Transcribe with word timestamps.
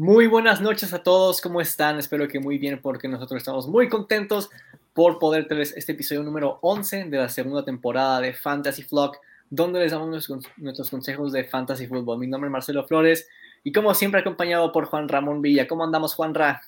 Muy 0.00 0.28
buenas 0.28 0.62
noches 0.62 0.94
a 0.94 1.02
todos, 1.02 1.42
¿cómo 1.42 1.60
están? 1.60 1.98
Espero 1.98 2.26
que 2.26 2.40
muy 2.40 2.56
bien 2.56 2.80
porque 2.80 3.06
nosotros 3.06 3.36
estamos 3.36 3.68
muy 3.68 3.90
contentos 3.90 4.48
por 4.94 5.18
poder 5.18 5.46
tener 5.46 5.62
este 5.76 5.92
episodio 5.92 6.22
número 6.22 6.58
11 6.62 7.04
de 7.04 7.18
la 7.18 7.28
segunda 7.28 7.66
temporada 7.66 8.18
de 8.22 8.32
Fantasy 8.32 8.82
Flock, 8.82 9.18
donde 9.50 9.78
les 9.78 9.92
damos 9.92 10.08
nuestros 10.56 10.88
consejos 10.90 11.32
de 11.32 11.44
Fantasy 11.44 11.86
Football. 11.86 12.18
Mi 12.18 12.26
nombre 12.28 12.48
es 12.48 12.52
Marcelo 12.52 12.86
Flores 12.86 13.28
y 13.62 13.72
como 13.72 13.92
siempre 13.92 14.22
acompañado 14.22 14.72
por 14.72 14.86
Juan 14.86 15.06
Ramón 15.06 15.42
Villa. 15.42 15.68
¿Cómo 15.68 15.84
andamos, 15.84 16.14
Juan 16.14 16.32
Ra? 16.32 16.62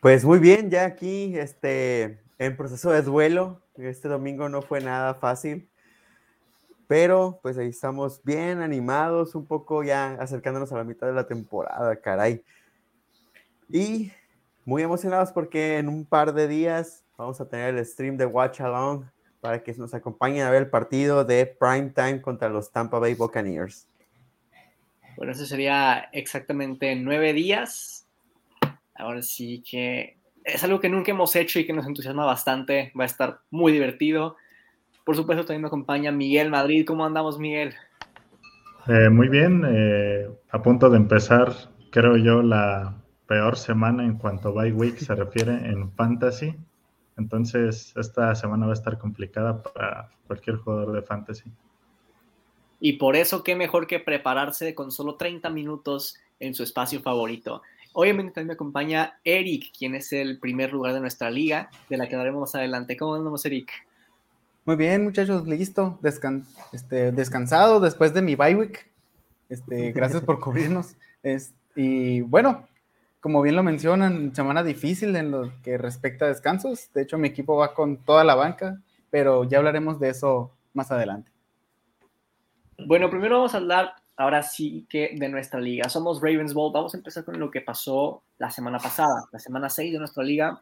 Pues 0.00 0.24
muy 0.24 0.38
bien, 0.38 0.70
ya 0.70 0.86
aquí 0.86 1.36
este, 1.36 2.20
en 2.38 2.56
proceso 2.56 2.90
de 2.90 3.02
duelo. 3.02 3.60
Este 3.76 4.08
domingo 4.08 4.48
no 4.48 4.62
fue 4.62 4.80
nada 4.80 5.12
fácil. 5.12 5.68
Pero 6.90 7.38
pues 7.40 7.56
ahí 7.56 7.68
estamos 7.68 8.20
bien 8.24 8.60
animados, 8.60 9.36
un 9.36 9.46
poco 9.46 9.84
ya 9.84 10.14
acercándonos 10.14 10.72
a 10.72 10.76
la 10.76 10.82
mitad 10.82 11.06
de 11.06 11.12
la 11.12 11.24
temporada, 11.24 11.94
caray. 12.00 12.42
Y 13.68 14.10
muy 14.64 14.82
emocionados 14.82 15.30
porque 15.30 15.78
en 15.78 15.88
un 15.88 16.04
par 16.04 16.34
de 16.34 16.48
días 16.48 17.04
vamos 17.16 17.40
a 17.40 17.48
tener 17.48 17.76
el 17.76 17.86
stream 17.86 18.16
de 18.16 18.26
Watch 18.26 18.60
Along 18.60 19.04
para 19.40 19.62
que 19.62 19.72
nos 19.74 19.94
acompañen 19.94 20.44
a 20.44 20.50
ver 20.50 20.62
el 20.62 20.68
partido 20.68 21.24
de 21.24 21.46
Prime 21.46 21.90
Time 21.90 22.20
contra 22.20 22.48
los 22.48 22.72
Tampa 22.72 22.98
Bay 22.98 23.14
Buccaneers. 23.14 23.86
Bueno, 25.16 25.30
eso 25.30 25.46
sería 25.46 26.08
exactamente 26.12 26.96
nueve 26.96 27.32
días. 27.32 28.08
Ahora 28.96 29.22
sí 29.22 29.62
que 29.62 30.16
es 30.42 30.64
algo 30.64 30.80
que 30.80 30.88
nunca 30.88 31.12
hemos 31.12 31.36
hecho 31.36 31.60
y 31.60 31.66
que 31.66 31.72
nos 31.72 31.86
entusiasma 31.86 32.24
bastante. 32.24 32.90
Va 32.98 33.04
a 33.04 33.06
estar 33.06 33.42
muy 33.48 33.70
divertido. 33.70 34.36
Por 35.04 35.16
supuesto, 35.16 35.44
también 35.44 35.62
me 35.62 35.68
acompaña 35.68 36.12
Miguel 36.12 36.50
Madrid. 36.50 36.84
¿Cómo 36.86 37.04
andamos, 37.04 37.38
Miguel? 37.38 37.74
Eh, 38.86 39.10
muy 39.10 39.28
bien, 39.28 39.64
eh, 39.66 40.28
a 40.50 40.62
punto 40.62 40.88
de 40.90 40.96
empezar, 40.96 41.52
creo 41.90 42.16
yo, 42.16 42.42
la 42.42 42.96
peor 43.26 43.56
semana 43.56 44.04
en 44.04 44.16
cuanto 44.16 44.48
a 44.48 44.62
bye 44.62 44.72
week 44.72 44.98
se 44.98 45.14
refiere 45.14 45.52
en 45.52 45.92
fantasy. 45.92 46.54
Entonces, 47.16 47.92
esta 47.96 48.34
semana 48.34 48.66
va 48.66 48.72
a 48.72 48.74
estar 48.74 48.98
complicada 48.98 49.62
para 49.62 50.10
cualquier 50.26 50.56
jugador 50.56 50.92
de 50.92 51.02
fantasy. 51.02 51.52
Y 52.80 52.94
por 52.94 53.14
eso, 53.14 53.44
qué 53.44 53.54
mejor 53.54 53.86
que 53.86 54.00
prepararse 54.00 54.74
con 54.74 54.90
solo 54.90 55.16
30 55.16 55.50
minutos 55.50 56.18
en 56.40 56.54
su 56.54 56.62
espacio 56.62 57.00
favorito. 57.00 57.62
Obviamente 57.92 58.32
también 58.32 58.48
me 58.48 58.54
acompaña 58.54 59.20
Eric, 59.24 59.70
quien 59.76 59.94
es 59.94 60.12
el 60.12 60.38
primer 60.38 60.72
lugar 60.72 60.94
de 60.94 61.00
nuestra 61.00 61.30
liga, 61.30 61.70
de 61.88 61.96
la 61.98 62.08
que 62.08 62.14
hablaremos 62.14 62.40
más 62.40 62.54
adelante. 62.54 62.96
¿Cómo 62.96 63.14
andamos, 63.14 63.44
Eric? 63.44 63.70
Muy 64.64 64.76
bien, 64.76 65.04
muchachos, 65.04 65.46
listo, 65.46 65.98
este, 66.72 67.12
descansado 67.12 67.80
después 67.80 68.12
de 68.12 68.22
mi 68.22 68.36
bye 68.36 68.54
week. 68.54 68.90
Este, 69.48 69.92
gracias 69.94 70.22
por 70.22 70.38
cubrirnos. 70.38 70.96
y 71.74 72.20
bueno, 72.20 72.68
como 73.20 73.42
bien 73.42 73.56
lo 73.56 73.62
mencionan, 73.62 74.34
semana 74.34 74.62
difícil 74.62 75.14
en 75.16 75.30
lo 75.30 75.52
que 75.62 75.76
respecta 75.76 76.24
a 76.24 76.28
descansos. 76.28 76.90
De 76.94 77.02
hecho, 77.02 77.18
mi 77.18 77.28
equipo 77.28 77.56
va 77.56 77.74
con 77.74 77.98
toda 77.98 78.24
la 78.24 78.34
banca, 78.34 78.80
pero 79.10 79.44
ya 79.44 79.58
hablaremos 79.58 80.00
de 80.00 80.10
eso 80.10 80.52
más 80.72 80.90
adelante. 80.90 81.30
Bueno, 82.86 83.10
primero 83.10 83.36
vamos 83.36 83.54
a 83.54 83.58
hablar 83.58 83.92
ahora 84.16 84.42
sí 84.42 84.86
que 84.88 85.14
de 85.16 85.28
nuestra 85.28 85.60
liga. 85.60 85.88
Somos 85.88 86.20
Ravens 86.20 86.54
Bowl. 86.54 86.72
Vamos 86.72 86.94
a 86.94 86.96
empezar 86.96 87.24
con 87.24 87.38
lo 87.38 87.50
que 87.50 87.60
pasó 87.60 88.22
la 88.38 88.50
semana 88.50 88.78
pasada, 88.78 89.24
la 89.32 89.38
semana 89.38 89.68
6 89.68 89.92
de 89.92 89.98
nuestra 89.98 90.22
liga. 90.22 90.60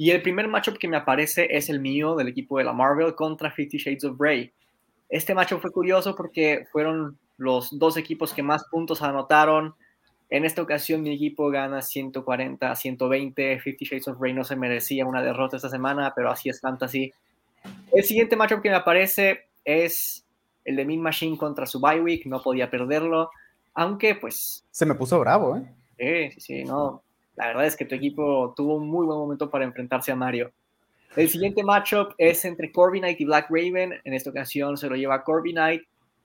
Y 0.00 0.12
el 0.12 0.22
primer 0.22 0.48
matchup 0.48 0.78
que 0.78 0.88
me 0.88 0.96
aparece 0.96 1.46
es 1.50 1.68
el 1.68 1.78
mío 1.78 2.16
del 2.16 2.28
equipo 2.28 2.56
de 2.56 2.64
la 2.64 2.72
Marvel 2.72 3.14
contra 3.14 3.50
Fifty 3.50 3.76
Shades 3.76 4.02
of 4.04 4.16
Grey. 4.18 4.50
Este 5.10 5.34
matchup 5.34 5.60
fue 5.60 5.70
curioso 5.70 6.16
porque 6.16 6.64
fueron 6.72 7.18
los 7.36 7.78
dos 7.78 7.98
equipos 7.98 8.32
que 8.32 8.42
más 8.42 8.64
puntos 8.70 9.02
anotaron. 9.02 9.74
En 10.30 10.46
esta 10.46 10.62
ocasión 10.62 11.02
mi 11.02 11.12
equipo 11.12 11.50
gana 11.50 11.82
140 11.82 12.70
a 12.70 12.74
120. 12.74 13.60
Fifty 13.60 13.84
Shades 13.84 14.08
of 14.08 14.18
Grey 14.18 14.32
no 14.32 14.42
se 14.42 14.56
merecía 14.56 15.04
una 15.04 15.22
derrota 15.22 15.56
esta 15.56 15.68
semana, 15.68 16.14
pero 16.16 16.30
así 16.30 16.48
es 16.48 16.62
fantasy. 16.62 17.12
El 17.92 18.02
siguiente 18.02 18.36
matchup 18.36 18.62
que 18.62 18.70
me 18.70 18.76
aparece 18.76 19.48
es 19.66 20.24
el 20.64 20.76
de 20.76 20.86
Min 20.86 21.02
Machine 21.02 21.36
contra 21.36 21.66
su 21.66 21.78
bye 21.78 22.00
week. 22.00 22.24
No 22.24 22.40
podía 22.40 22.70
perderlo, 22.70 23.28
aunque 23.74 24.14
pues... 24.14 24.64
Se 24.70 24.86
me 24.86 24.94
puso 24.94 25.20
bravo, 25.20 25.58
¿eh? 25.58 25.74
Sí, 25.98 26.40
sí, 26.40 26.40
sí, 26.40 26.64
no. 26.64 27.02
La 27.40 27.46
verdad 27.46 27.64
es 27.64 27.74
que 27.74 27.86
tu 27.86 27.94
equipo 27.94 28.52
tuvo 28.54 28.74
un 28.74 28.86
muy 28.86 29.06
buen 29.06 29.18
momento 29.18 29.48
para 29.48 29.64
enfrentarse 29.64 30.12
a 30.12 30.14
Mario. 30.14 30.52
El 31.16 31.26
siguiente 31.30 31.64
matchup 31.64 32.12
es 32.18 32.44
entre 32.44 32.70
Corby 32.70 33.00
Knight 33.00 33.18
y 33.18 33.24
Black 33.24 33.46
Raven. 33.48 33.94
En 34.04 34.12
esta 34.12 34.28
ocasión 34.28 34.76
se 34.76 34.90
lo 34.90 34.94
lleva 34.94 35.24
Corby 35.24 35.52
Knight 35.52 35.82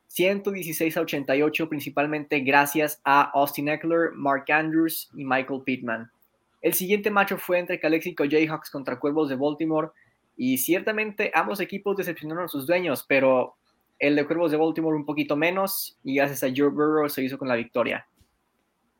116 0.07 0.97
a 0.97 1.01
88, 1.01 1.69
principalmente 1.69 2.41
gracias 2.41 2.99
a 3.05 3.31
Austin 3.33 3.69
Eckler, 3.69 4.11
Mark 4.13 4.51
Andrews 4.51 5.09
y 5.15 5.23
Michael 5.23 5.61
Pittman. 5.63 6.11
El 6.61 6.73
siguiente 6.73 7.09
matchup 7.09 7.39
fue 7.39 7.59
entre 7.59 7.79
Calexico 7.79 8.25
Jayhawks 8.29 8.69
contra 8.69 8.99
Cuervos 8.99 9.29
de 9.29 9.35
Baltimore. 9.35 9.91
Y 10.35 10.57
ciertamente 10.57 11.31
ambos 11.33 11.61
equipos 11.61 11.95
decepcionaron 11.95 12.43
a 12.43 12.49
sus 12.49 12.67
dueños, 12.67 13.05
pero 13.07 13.55
el 13.99 14.17
de 14.17 14.25
Cuervos 14.25 14.51
de 14.51 14.57
Baltimore 14.57 14.97
un 14.97 15.05
poquito 15.05 15.37
menos. 15.37 15.97
Y 16.03 16.15
gracias 16.15 16.43
a 16.43 16.53
Joe 16.53 16.67
Burrow 16.67 17.07
se 17.07 17.23
hizo 17.23 17.37
con 17.37 17.47
la 17.47 17.55
victoria. 17.55 18.05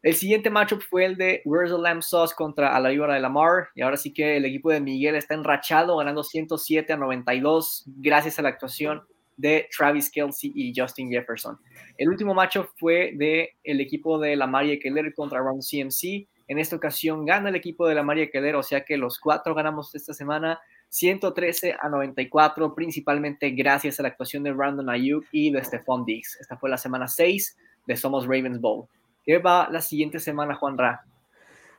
El 0.06 0.14
siguiente 0.14 0.52
matchup 0.52 0.84
fue 0.84 1.04
el 1.04 1.16
de 1.16 1.42
Where's 1.46 1.72
the 1.72 1.82
Lamb 1.82 2.04
Sauce 2.04 2.36
contra 2.38 2.76
a 2.76 2.80
la 2.80 2.90
de 2.90 3.20
Lamar. 3.20 3.70
Y 3.74 3.82
ahora 3.82 3.98
sí 3.98 4.14
que 4.14 4.38
el 4.38 4.46
equipo 4.46 4.70
de 4.70 4.80
Miguel 4.80 5.16
está 5.16 5.34
enrachado, 5.34 5.98
ganando 5.98 6.24
107 6.24 6.94
a 6.94 6.96
92, 6.96 7.86
gracias 7.88 8.38
a 8.38 8.44
la 8.44 8.50
actuación 8.50 9.02
de 9.36 9.68
Travis 9.76 10.12
Kelsey 10.12 10.52
y 10.54 10.72
Justin 10.80 11.10
Jefferson. 11.10 11.58
El 11.98 12.10
último 12.10 12.36
matchup 12.36 12.68
fue 12.78 13.14
de 13.16 13.56
el 13.64 13.82
equipo 13.82 14.20
de 14.20 14.36
la 14.36 14.46
Maria 14.46 14.78
Keller 14.80 15.12
contra 15.16 15.40
Ron 15.40 15.62
CMC. 15.62 16.28
En 16.50 16.60
esta 16.60 16.76
ocasión 16.76 17.26
gana 17.26 17.50
el 17.50 17.56
equipo 17.56 17.88
de 17.88 17.96
la 17.96 18.04
Maria 18.04 18.30
Keller, 18.30 18.58
o 18.58 18.62
sea 18.62 18.86
que 18.86 18.98
los 18.98 19.18
cuatro 19.18 19.56
ganamos 19.56 19.96
esta 19.96 20.14
semana 20.14 20.60
113 20.90 21.78
a 21.82 21.90
94, 21.90 22.76
principalmente 22.76 23.50
gracias 23.50 24.00
a 24.00 24.04
la 24.04 24.10
actuación 24.10 24.44
de 24.44 24.52
Brandon 24.52 24.88
Ayuk 24.88 25.26
y 25.32 25.52
de 25.52 25.64
Stephon 25.64 26.06
Diggs. 26.06 26.38
Esta 26.40 26.58
fue 26.58 26.70
la 26.70 26.78
semana 26.78 27.08
6 27.08 27.58
de 27.88 27.98
Somos 27.98 28.26
Ravens 28.26 28.62
Bowl. 28.62 28.88
¿Qué 29.26 29.40
va 29.40 29.68
la 29.72 29.82
siguiente 29.82 30.20
semana, 30.20 30.56
Juan 30.56 30.78
Ra? 30.78 31.04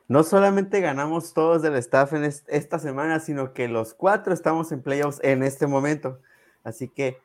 No 0.08 0.22
solamente 0.22 0.80
ganamos 0.80 1.32
todos 1.32 1.62
del 1.62 1.76
staff 1.76 2.12
en 2.12 2.24
esta 2.24 2.78
semana, 2.78 3.20
sino 3.20 3.52
que 3.52 3.68
los 3.68 3.94
cuatro 3.94 4.32
estamos 4.32 4.72
en 4.72 4.82
playoffs 4.82 5.20
en 5.22 5.42
este 5.42 5.66
momento. 5.66 6.20
Así 6.64 6.88
que 6.88 7.18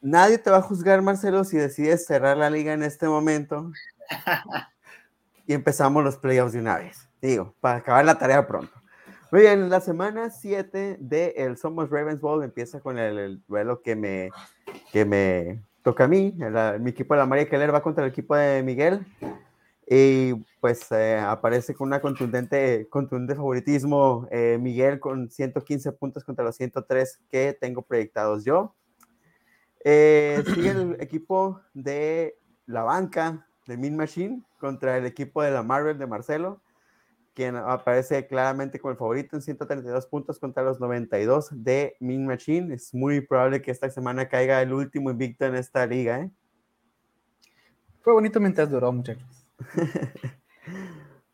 nadie 0.00 0.38
te 0.38 0.50
va 0.50 0.58
a 0.58 0.62
juzgar, 0.62 1.02
Marcelo, 1.02 1.44
si 1.44 1.56
decides 1.56 2.06
cerrar 2.06 2.36
la 2.36 2.50
liga 2.50 2.72
en 2.72 2.82
este 2.82 3.08
momento. 3.08 3.70
y 5.46 5.52
empezamos 5.52 6.02
los 6.02 6.16
playoffs 6.16 6.52
de 6.52 6.60
una 6.60 6.78
vez. 6.78 7.08
Digo, 7.20 7.54
para 7.60 7.78
acabar 7.78 8.04
la 8.04 8.18
tarea 8.18 8.46
pronto. 8.46 8.72
Muy 9.30 9.42
bien, 9.42 9.68
la 9.68 9.80
semana 9.80 10.30
7 10.30 10.96
de 11.00 11.34
el 11.36 11.58
Somos 11.58 11.90
Ravens 11.90 12.20
Bowl 12.22 12.42
empieza 12.42 12.80
con 12.80 12.98
el, 12.98 13.42
duelo 13.46 13.82
que 13.82 13.96
me, 13.96 14.30
que 14.92 15.04
me 15.04 15.62
toca 15.82 16.04
a 16.04 16.08
mí. 16.08 16.34
mi 16.80 16.90
equipo 16.90 17.12
de 17.12 17.20
la 17.20 17.26
María 17.26 17.48
Keller 17.48 17.74
va 17.74 17.82
contra 17.82 18.04
el 18.04 18.10
equipo 18.10 18.34
de 18.34 18.62
Miguel. 18.62 19.06
Y 19.90 20.34
pues 20.60 20.92
eh, 20.92 21.16
aparece 21.18 21.74
con 21.74 21.88
una 21.88 22.00
contundente, 22.00 22.86
contundente 22.90 23.34
favoritismo 23.34 24.28
eh, 24.30 24.58
Miguel 24.60 25.00
con 25.00 25.30
115 25.30 25.92
puntos 25.92 26.24
contra 26.24 26.44
los 26.44 26.56
103 26.56 27.20
que 27.30 27.56
tengo 27.58 27.80
proyectados 27.80 28.44
yo. 28.44 28.74
Eh, 29.82 30.42
sigue 30.54 30.70
el 30.70 30.96
equipo 31.00 31.62
de 31.72 32.36
la 32.66 32.82
banca 32.82 33.46
de 33.66 33.78
Min 33.78 33.96
Machine 33.96 34.42
contra 34.60 34.98
el 34.98 35.06
equipo 35.06 35.42
de 35.42 35.52
la 35.52 35.62
Marvel 35.62 35.98
de 35.98 36.06
Marcelo, 36.06 36.60
quien 37.32 37.56
aparece 37.56 38.26
claramente 38.26 38.78
como 38.78 38.92
el 38.92 38.98
favorito 38.98 39.36
en 39.36 39.42
132 39.42 40.06
puntos 40.06 40.38
contra 40.38 40.62
los 40.62 40.80
92 40.80 41.48
de 41.52 41.96
Min 42.00 42.26
Machine. 42.26 42.74
Es 42.74 42.92
muy 42.92 43.22
probable 43.22 43.62
que 43.62 43.70
esta 43.70 43.88
semana 43.88 44.28
caiga 44.28 44.60
el 44.60 44.74
último 44.74 45.10
invicto 45.10 45.46
en 45.46 45.54
esta 45.54 45.86
liga. 45.86 46.28
Fue 48.02 48.12
bonito 48.12 48.38
mientras 48.38 48.70
duró, 48.70 48.92
muchachos. 48.92 49.37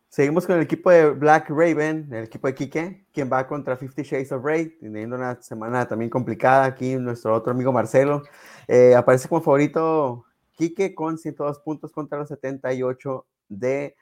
Seguimos 0.08 0.46
con 0.46 0.56
el 0.56 0.62
equipo 0.62 0.90
de 0.90 1.10
Black 1.10 1.50
Raven, 1.50 2.08
el 2.12 2.24
equipo 2.24 2.46
de 2.46 2.54
Kike, 2.54 3.06
quien 3.12 3.28
va 3.32 3.46
contra 3.48 3.76
Fifty 3.76 4.02
Shades 4.02 4.30
of 4.30 4.44
Grey, 4.44 4.78
teniendo 4.78 5.16
una 5.16 5.42
semana 5.42 5.88
también 5.88 6.08
complicada. 6.08 6.66
Aquí 6.66 6.94
nuestro 6.94 7.34
otro 7.34 7.52
amigo 7.52 7.72
Marcelo 7.72 8.22
eh, 8.68 8.94
aparece 8.94 9.28
como 9.28 9.40
favorito 9.40 10.24
Kike 10.52 10.94
con 10.94 11.18
102 11.18 11.58
puntos 11.58 11.90
contra 11.90 12.18
los 12.18 12.28
78 12.28 13.26
de 13.48 13.96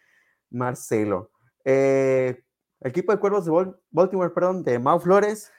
Marcelo. 0.50 1.30
Eh, 1.64 2.42
el 2.80 2.90
equipo 2.90 3.12
de 3.12 3.18
Cuervos 3.18 3.46
de 3.46 3.72
Baltimore, 3.90 4.34
perdón, 4.34 4.62
de 4.64 4.78
Mau 4.78 5.00
Flores, 5.00 5.50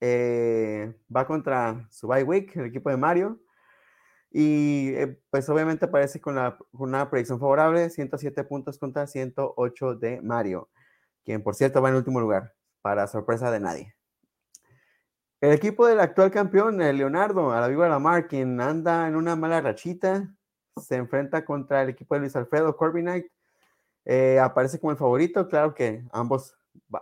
eh, 0.00 0.94
va 1.14 1.26
contra 1.26 1.86
su 1.90 2.06
bye 2.06 2.22
week, 2.22 2.56
el 2.56 2.66
equipo 2.66 2.90
de 2.90 2.96
Mario. 2.96 3.40
Y 4.30 4.90
eh, 4.94 5.20
pues 5.30 5.48
obviamente 5.48 5.86
aparece 5.86 6.20
con, 6.20 6.36
la, 6.36 6.56
una 6.72 7.10
predicción 7.10 7.40
favorable, 7.40 7.90
107 7.90 8.44
puntos 8.44 8.78
contra 8.78 9.06
108 9.06 9.96
de 9.96 10.20
Mario, 10.22 10.70
quien 11.24 11.42
por 11.42 11.54
cierto 11.54 11.82
va 11.82 11.88
en 11.88 11.96
último 11.96 12.20
lugar, 12.20 12.54
para 12.82 13.06
sorpresa 13.08 13.50
de 13.50 13.60
nadie. 13.60 13.94
El 15.40 15.52
equipo 15.52 15.86
del 15.86 16.00
actual 16.00 16.30
campeón, 16.30 16.78
Leonardo, 16.78 17.50
a 17.50 17.60
la 17.60 17.68
viva 17.68 17.88
Lamar, 17.88 18.28
quien 18.28 18.60
anda 18.60 19.08
en 19.08 19.16
una 19.16 19.36
mala 19.36 19.60
rachita, 19.60 20.28
se 20.76 20.96
enfrenta 20.96 21.44
contra 21.44 21.82
el 21.82 21.88
equipo 21.88 22.14
de 22.14 22.20
Luis 22.20 22.36
Alfredo 22.36 22.76
Corbin 22.76 23.06
Knight, 23.06 23.26
eh, 24.04 24.38
aparece 24.38 24.78
como 24.78 24.92
el 24.92 24.98
favorito. 24.98 25.48
Claro 25.48 25.74
que 25.74 26.04
ambos 26.12 26.56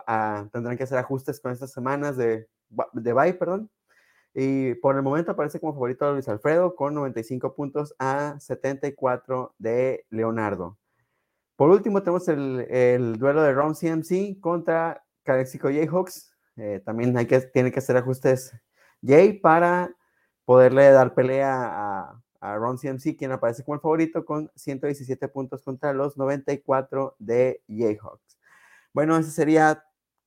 ah, 0.07 0.47
tendrán 0.51 0.77
que 0.77 0.83
hacer 0.83 0.97
ajustes 0.97 1.39
con 1.39 1.51
estas 1.51 1.71
semanas 1.71 2.17
de, 2.17 2.47
de 2.93 3.13
bye, 3.13 3.33
perdón. 3.33 3.69
Y 4.33 4.75
por 4.75 4.95
el 4.95 5.01
momento 5.01 5.31
aparece 5.31 5.59
como 5.59 5.73
favorito 5.73 6.11
Luis 6.13 6.29
Alfredo 6.29 6.75
con 6.75 6.93
95 6.93 7.55
puntos 7.55 7.95
a 7.99 8.39
74 8.39 9.55
de 9.57 10.05
Leonardo. 10.09 10.77
Por 11.55 11.69
último, 11.71 12.01
tenemos 12.01 12.27
el, 12.29 13.17
duelo 13.19 13.41
de 13.41 13.53
Ron 13.53 13.73
CMC 13.73 14.39
contra 14.39 15.03
Calexico 15.23 15.67
Jayhawks. 15.67 16.33
Eh, 16.55 16.81
también 16.85 17.17
hay 17.17 17.25
que, 17.25 17.41
tiene 17.41 17.71
que 17.71 17.79
hacer 17.79 17.97
ajustes 17.97 18.53
Jay 19.05 19.33
para 19.33 19.93
poderle 20.45 20.89
dar 20.91 21.13
pelea 21.13 22.13
a, 22.41 22.57
Ron 22.57 22.77
CMC, 22.77 23.17
quien 23.17 23.33
aparece 23.33 23.65
como 23.65 23.75
el 23.75 23.81
favorito 23.81 24.23
con 24.23 24.49
117 24.55 25.27
puntos 25.27 25.61
contra 25.61 25.91
los 25.91 26.15
94 26.15 27.17
de 27.19 27.61
Jayhawks. 27.67 28.39
Bueno, 28.93 29.17
eso 29.17 29.29
sería 29.29 29.83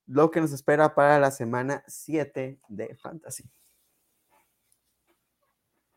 lo 0.07 0.31
que 0.31 0.43
nos 0.43 0.53
espera 0.53 0.95
para 0.95 1.19
la 1.19 1.31
semana 1.31 1.83
7 1.87 2.61
de 2.69 2.95
Fantasy. 2.97 3.51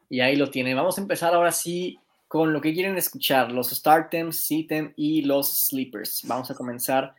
Y 0.10 0.20
ahí 0.20 0.36
lo 0.36 0.50
tiene. 0.50 0.74
Vamos 0.74 0.98
a 0.98 1.02
empezar 1.02 1.34
ahora 1.34 1.52
sí 1.52 2.00
con 2.28 2.54
lo 2.54 2.62
que 2.62 2.74
quieren 2.74 2.98
escuchar, 2.98 3.52
los 3.52 3.70
startems, 3.70 4.38
sitem 4.38 4.94
y 4.96 5.22
los 5.22 5.68
sleepers. 5.68 6.24
Vamos 6.26 6.52
a 6.52 6.56
comenzar 6.56 7.16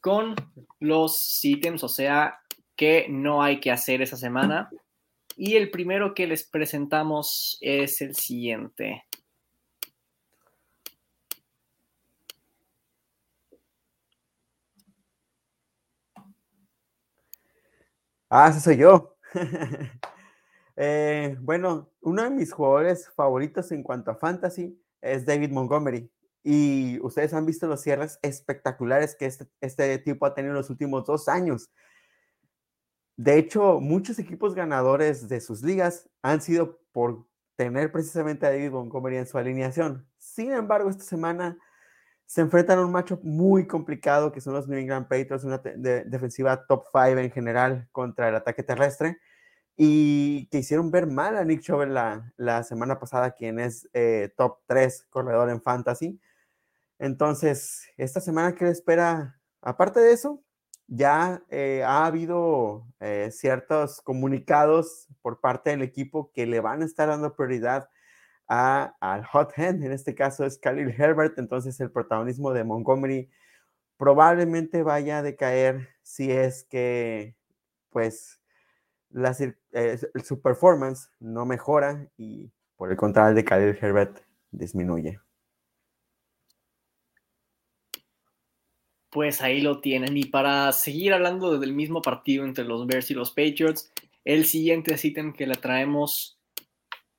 con 0.00 0.34
los 0.78 1.20
sitems, 1.20 1.82
o 1.82 1.88
sea, 1.88 2.40
que 2.76 3.06
no 3.08 3.42
hay 3.42 3.60
que 3.60 3.70
hacer 3.70 4.02
esa 4.02 4.16
semana. 4.16 4.70
Y 5.36 5.56
el 5.56 5.70
primero 5.70 6.14
que 6.14 6.26
les 6.26 6.44
presentamos 6.44 7.58
es 7.60 8.00
el 8.00 8.14
siguiente. 8.14 9.04
Ah, 18.30 18.48
ese 18.48 18.60
soy 18.60 18.76
yo. 18.78 19.16
Eh, 20.76 21.36
bueno, 21.40 21.90
uno 22.02 22.22
de 22.22 22.30
mis 22.30 22.52
jugadores 22.52 23.08
favoritos 23.16 23.72
en 23.72 23.82
cuanto 23.82 24.10
a 24.10 24.16
fantasy 24.16 24.78
es 25.00 25.24
David 25.24 25.50
Montgomery. 25.50 26.10
Y 26.42 27.00
ustedes 27.00 27.34
han 27.34 27.46
visto 27.46 27.66
los 27.66 27.80
cierres 27.80 28.18
espectaculares 28.22 29.16
que 29.16 29.26
este, 29.26 29.48
este 29.60 29.98
tipo 29.98 30.26
ha 30.26 30.34
tenido 30.34 30.52
en 30.52 30.58
los 30.58 30.70
últimos 30.70 31.04
dos 31.04 31.28
años. 31.28 31.70
De 33.16 33.38
hecho, 33.38 33.80
muchos 33.80 34.18
equipos 34.18 34.54
ganadores 34.54 35.28
de 35.28 35.40
sus 35.40 35.62
ligas 35.62 36.08
han 36.22 36.42
sido 36.42 36.78
por 36.92 37.26
tener 37.56 37.90
precisamente 37.90 38.46
a 38.46 38.50
David 38.50 38.70
Montgomery 38.70 39.16
en 39.16 39.26
su 39.26 39.38
alineación. 39.38 40.06
Sin 40.18 40.52
embargo, 40.52 40.90
esta 40.90 41.04
semana 41.04 41.58
se 42.26 42.42
enfrentan 42.42 42.78
a 42.78 42.84
un 42.84 42.92
macho 42.92 43.18
muy 43.22 43.66
complicado 43.66 44.30
que 44.32 44.42
son 44.42 44.52
los 44.52 44.68
New 44.68 44.78
England 44.78 45.08
Patriots, 45.08 45.44
una 45.44 45.58
defensiva 45.58 46.66
top 46.66 46.84
5 46.92 47.20
en 47.20 47.30
general 47.30 47.88
contra 47.92 48.28
el 48.28 48.34
ataque 48.34 48.62
terrestre 48.62 49.18
y 49.76 50.46
que 50.46 50.58
hicieron 50.58 50.90
ver 50.90 51.06
mal 51.06 51.36
a 51.36 51.44
Nick 51.44 51.60
Chubb 51.60 51.86
la, 51.86 52.62
semana 52.62 52.98
pasada, 52.98 53.32
quien 53.32 53.58
es 53.60 53.88
eh, 53.92 54.32
top 54.36 54.58
3 54.66 55.06
corredor 55.10 55.50
en 55.50 55.60
fantasy. 55.60 56.20
Entonces, 56.98 57.88
esta 57.98 58.20
semana, 58.20 58.54
¿qué 58.54 58.64
le 58.64 58.70
espera? 58.70 59.38
Aparte 59.60 60.00
de 60.00 60.12
eso, 60.12 60.42
ya 60.88 61.42
eh, 61.50 61.82
ha 61.84 62.06
habido 62.06 62.86
eh, 63.00 63.30
ciertos 63.32 64.00
comunicados 64.00 65.08
por 65.20 65.40
parte 65.40 65.70
del 65.70 65.82
equipo 65.82 66.32
que 66.32 66.46
le 66.46 66.60
van 66.60 66.82
a 66.82 66.86
estar 66.86 67.08
dando 67.08 67.34
prioridad 67.34 67.88
a, 68.48 68.96
al 69.00 69.24
hot 69.26 69.52
hand, 69.58 69.84
en 69.84 69.92
este 69.92 70.14
caso 70.14 70.44
es 70.44 70.58
Khalil 70.58 70.94
Herbert, 70.96 71.38
entonces 71.38 71.80
el 71.80 71.90
protagonismo 71.90 72.52
de 72.52 72.64
Montgomery 72.64 73.30
probablemente 73.96 74.82
vaya 74.82 75.18
a 75.18 75.22
decaer 75.22 75.88
si 76.02 76.30
es 76.30 76.64
que, 76.64 77.36
pues, 77.90 78.35
eh, 79.72 79.98
su 80.22 80.40
performance 80.40 81.10
no 81.20 81.46
mejora 81.46 82.08
y 82.16 82.50
por 82.76 82.90
el 82.90 82.96
contrario 82.96 83.34
de 83.34 83.44
Khalil 83.44 83.78
Herbert 83.80 84.20
disminuye. 84.50 85.20
Pues 89.10 89.40
ahí 89.40 89.60
lo 89.60 89.80
tienen. 89.80 90.16
Y 90.16 90.26
para 90.26 90.72
seguir 90.72 91.14
hablando 91.14 91.58
del 91.58 91.72
mismo 91.72 92.02
partido 92.02 92.44
entre 92.44 92.64
los 92.64 92.86
Bears 92.86 93.10
y 93.10 93.14
los 93.14 93.30
Patriots, 93.30 93.90
el 94.24 94.44
siguiente 94.44 94.96
ítem 95.02 95.32
que 95.32 95.46
le 95.46 95.54
traemos 95.54 96.38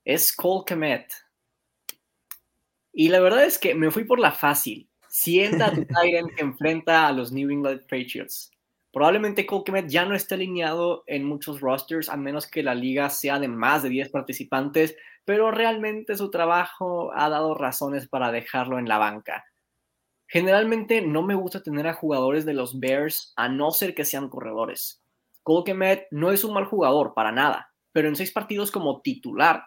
es 0.06 0.36
Cole 0.36 0.64
Kemet. 0.66 1.12
Y 2.94 3.10
la 3.10 3.20
verdad 3.20 3.46
es 3.46 3.58
que 3.58 3.74
me 3.76 3.92
fui 3.92 4.04
por 4.04 4.20
la 4.20 4.32
fácil. 4.32 4.90
Sienta 5.08 5.74
tu 5.74 5.86
Tyrant 5.86 6.34
que 6.36 6.42
enfrenta 6.42 7.08
a 7.08 7.12
los 7.12 7.32
New 7.32 7.50
England 7.50 7.82
Patriots. 7.82 8.52
Probablemente 8.98 9.46
Cole 9.46 9.86
ya 9.88 10.06
no 10.06 10.16
esté 10.16 10.34
alineado 10.34 11.04
en 11.06 11.24
muchos 11.24 11.62
rosters, 11.62 12.10
a 12.10 12.18
menos 12.18 12.48
que 12.48 12.64
la 12.64 12.74
liga 12.74 13.12
sea 13.12 13.38
de 13.38 13.48
más 13.48 13.84
de 13.84 13.90
10 13.90 14.10
participantes, 14.10 14.96
pero 15.24 15.52
realmente 15.52 16.18
su 16.18 16.32
trabajo 16.32 17.12
ha 17.14 17.30
dado 17.30 17.54
razones 17.54 18.08
para 18.08 18.32
dejarlo 18.32 18.80
en 18.80 18.88
la 18.88 18.98
banca. 18.98 19.46
Generalmente 20.26 21.04
no 21.04 21.22
me 21.22 21.36
gusta 21.36 21.62
tener 21.62 21.86
a 21.86 21.94
jugadores 21.94 22.44
de 22.44 22.56
los 22.56 22.80
Bears 22.80 23.34
a 23.36 23.48
no 23.48 23.70
ser 23.70 23.94
que 23.94 24.04
sean 24.04 24.30
corredores. 24.30 25.00
Cole 25.44 26.08
no 26.10 26.32
es 26.32 26.44
un 26.44 26.56
mal 26.56 26.66
jugador, 26.66 27.14
para 27.14 27.32
nada, 27.32 27.72
pero 27.92 28.08
en 28.08 28.16
seis 28.16 28.32
partidos 28.32 28.72
como 28.72 29.02
titular 29.04 29.66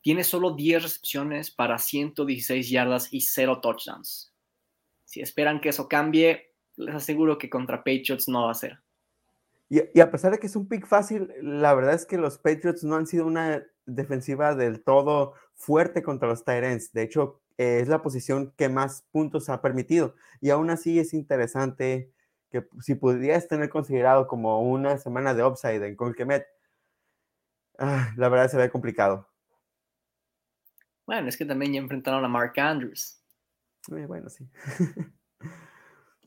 tiene 0.00 0.24
solo 0.24 0.56
10 0.56 0.82
recepciones 0.82 1.52
para 1.52 1.78
116 1.78 2.68
yardas 2.68 3.12
y 3.12 3.20
0 3.20 3.60
touchdowns. 3.60 4.34
Si 5.04 5.20
esperan 5.20 5.60
que 5.60 5.68
eso 5.68 5.86
cambie, 5.86 6.51
les 6.84 6.94
aseguro 6.94 7.38
que 7.38 7.50
contra 7.50 7.78
Patriots 7.78 8.28
no 8.28 8.46
va 8.46 8.52
a 8.52 8.54
ser. 8.54 8.78
Y, 9.68 10.00
a 10.00 10.10
pesar 10.10 10.32
de 10.32 10.38
que 10.38 10.48
es 10.48 10.56
un 10.56 10.68
pick 10.68 10.86
fácil, 10.86 11.32
la 11.40 11.72
verdad 11.74 11.94
es 11.94 12.04
que 12.04 12.18
los 12.18 12.36
Patriots 12.36 12.84
no 12.84 12.96
han 12.96 13.06
sido 13.06 13.26
una 13.26 13.64
defensiva 13.86 14.54
del 14.54 14.82
todo 14.82 15.32
fuerte 15.54 16.02
contra 16.02 16.28
los 16.28 16.44
Tyrants. 16.44 16.92
De 16.92 17.02
hecho, 17.02 17.40
eh, 17.56 17.80
es 17.80 17.88
la 17.88 18.02
posición 18.02 18.52
que 18.58 18.68
más 18.68 19.06
puntos 19.12 19.48
ha 19.48 19.62
permitido. 19.62 20.14
Y 20.42 20.50
aún 20.50 20.68
así 20.68 20.98
es 20.98 21.14
interesante 21.14 22.12
que 22.50 22.68
si 22.80 22.96
pudieras 22.96 23.48
tener 23.48 23.70
considerado 23.70 24.26
como 24.26 24.60
una 24.60 24.98
semana 24.98 25.32
de 25.32 25.42
upside 25.42 25.86
en 25.86 25.96
Colquemet, 25.96 26.46
ah, 27.78 28.12
la 28.16 28.28
verdad 28.28 28.50
se 28.50 28.58
ve 28.58 28.68
complicado. 28.68 29.26
Bueno, 31.06 31.28
es 31.28 31.36
que 31.38 31.46
también 31.46 31.72
ya 31.72 31.80
enfrentaron 31.80 32.22
a 32.22 32.28
Mark 32.28 32.52
Andrews. 32.60 33.22
Eh, 33.96 34.04
bueno, 34.06 34.28
sí. 34.28 34.46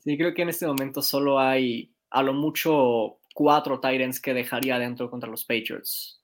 Sí, 0.06 0.16
creo 0.16 0.32
que 0.34 0.42
en 0.42 0.50
este 0.50 0.68
momento 0.68 1.02
solo 1.02 1.40
hay 1.40 1.92
a 2.10 2.22
lo 2.22 2.32
mucho 2.32 3.18
cuatro 3.34 3.80
Titans 3.80 4.20
que 4.20 4.34
dejaría 4.34 4.76
adentro 4.76 5.10
contra 5.10 5.28
los 5.28 5.44
Patriots. 5.44 6.22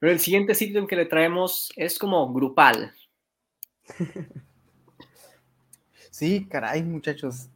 Pero 0.00 0.10
el 0.10 0.18
siguiente 0.18 0.56
sitio 0.56 0.80
en 0.80 0.88
que 0.88 0.96
le 0.96 1.06
traemos 1.06 1.72
es 1.76 1.98
como 1.98 2.32
grupal. 2.32 2.92
Sí, 6.10 6.46
caray, 6.50 6.82
muchachos. 6.82 7.48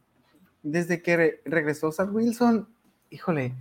Desde 0.63 1.01
que 1.03 1.41
regresó 1.45 1.91
Zach 1.91 2.09
Wilson, 2.11 2.67
híjole, 3.11 3.53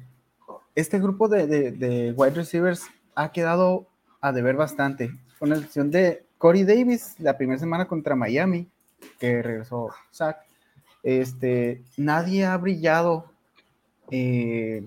este 0.75 0.99
grupo 1.01 1.29
de, 1.29 1.47
de, 1.73 2.13
wide 2.13 2.37
receivers 2.37 2.87
ha 3.15 3.33
quedado 3.33 3.87
a 4.23 4.33
deber 4.33 4.57
bastante. 4.57 5.11
Con 5.39 5.51
la 5.51 5.57
elección 5.57 5.91
de 5.91 6.25
Corey 6.39 6.63
Davis 6.63 7.19
la 7.19 7.37
primera 7.37 7.59
semana 7.59 7.87
contra 7.87 8.15
Miami, 8.15 8.71
que 9.19 9.43
regresó 9.43 9.91
Zach 10.11 10.39
este, 11.05 11.83
nadie 11.99 12.47
ha 12.47 12.57
brillado 12.57 13.27
eh, 14.11 14.85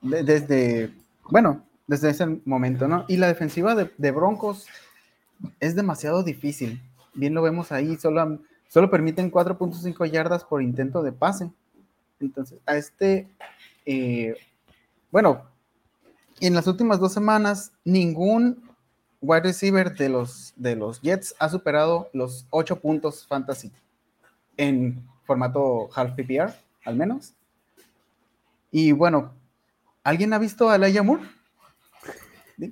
desde, 0.00 0.90
bueno, 1.30 1.62
desde 1.86 2.10
ese 2.10 2.40
momento, 2.46 2.88
¿no? 2.88 3.04
Y 3.06 3.18
la 3.18 3.28
defensiva 3.28 3.74
de, 3.74 4.10
Broncos 4.10 4.66
es 5.60 5.76
demasiado 5.76 6.22
difícil. 6.22 6.80
Bien 7.14 7.34
lo 7.34 7.42
vemos 7.42 7.70
ahí, 7.70 7.96
solo, 7.96 8.40
solo 8.66 8.90
permiten 8.90 9.30
4.5 9.30 10.10
yardas 10.10 10.44
por 10.44 10.62
intento 10.62 11.02
de 11.02 11.12
pase. 11.12 11.50
Entonces, 12.18 12.58
a 12.64 12.76
este, 12.76 13.28
eh, 13.84 14.34
bueno, 15.10 15.42
en 16.40 16.54
las 16.54 16.66
últimas 16.66 16.98
dos 16.98 17.12
semanas, 17.12 17.72
ningún 17.84 18.62
wide 19.20 19.42
receiver 19.42 19.94
de 19.94 20.08
los, 20.08 20.54
de 20.56 20.76
los 20.76 21.02
Jets 21.02 21.34
ha 21.38 21.50
superado 21.50 22.08
los 22.14 22.46
8 22.50 22.80
puntos 22.80 23.26
fantasy 23.26 23.70
en 24.56 25.06
formato 25.24 25.88
half 25.94 26.12
PPR, 26.14 26.52
al 26.84 26.96
menos. 26.96 27.34
Y 28.70 28.92
bueno, 28.92 29.32
¿alguien 30.02 30.32
ha 30.32 30.38
visto 30.38 30.68
a 30.68 30.76
Elijah 30.76 31.02
Moore? 31.02 31.22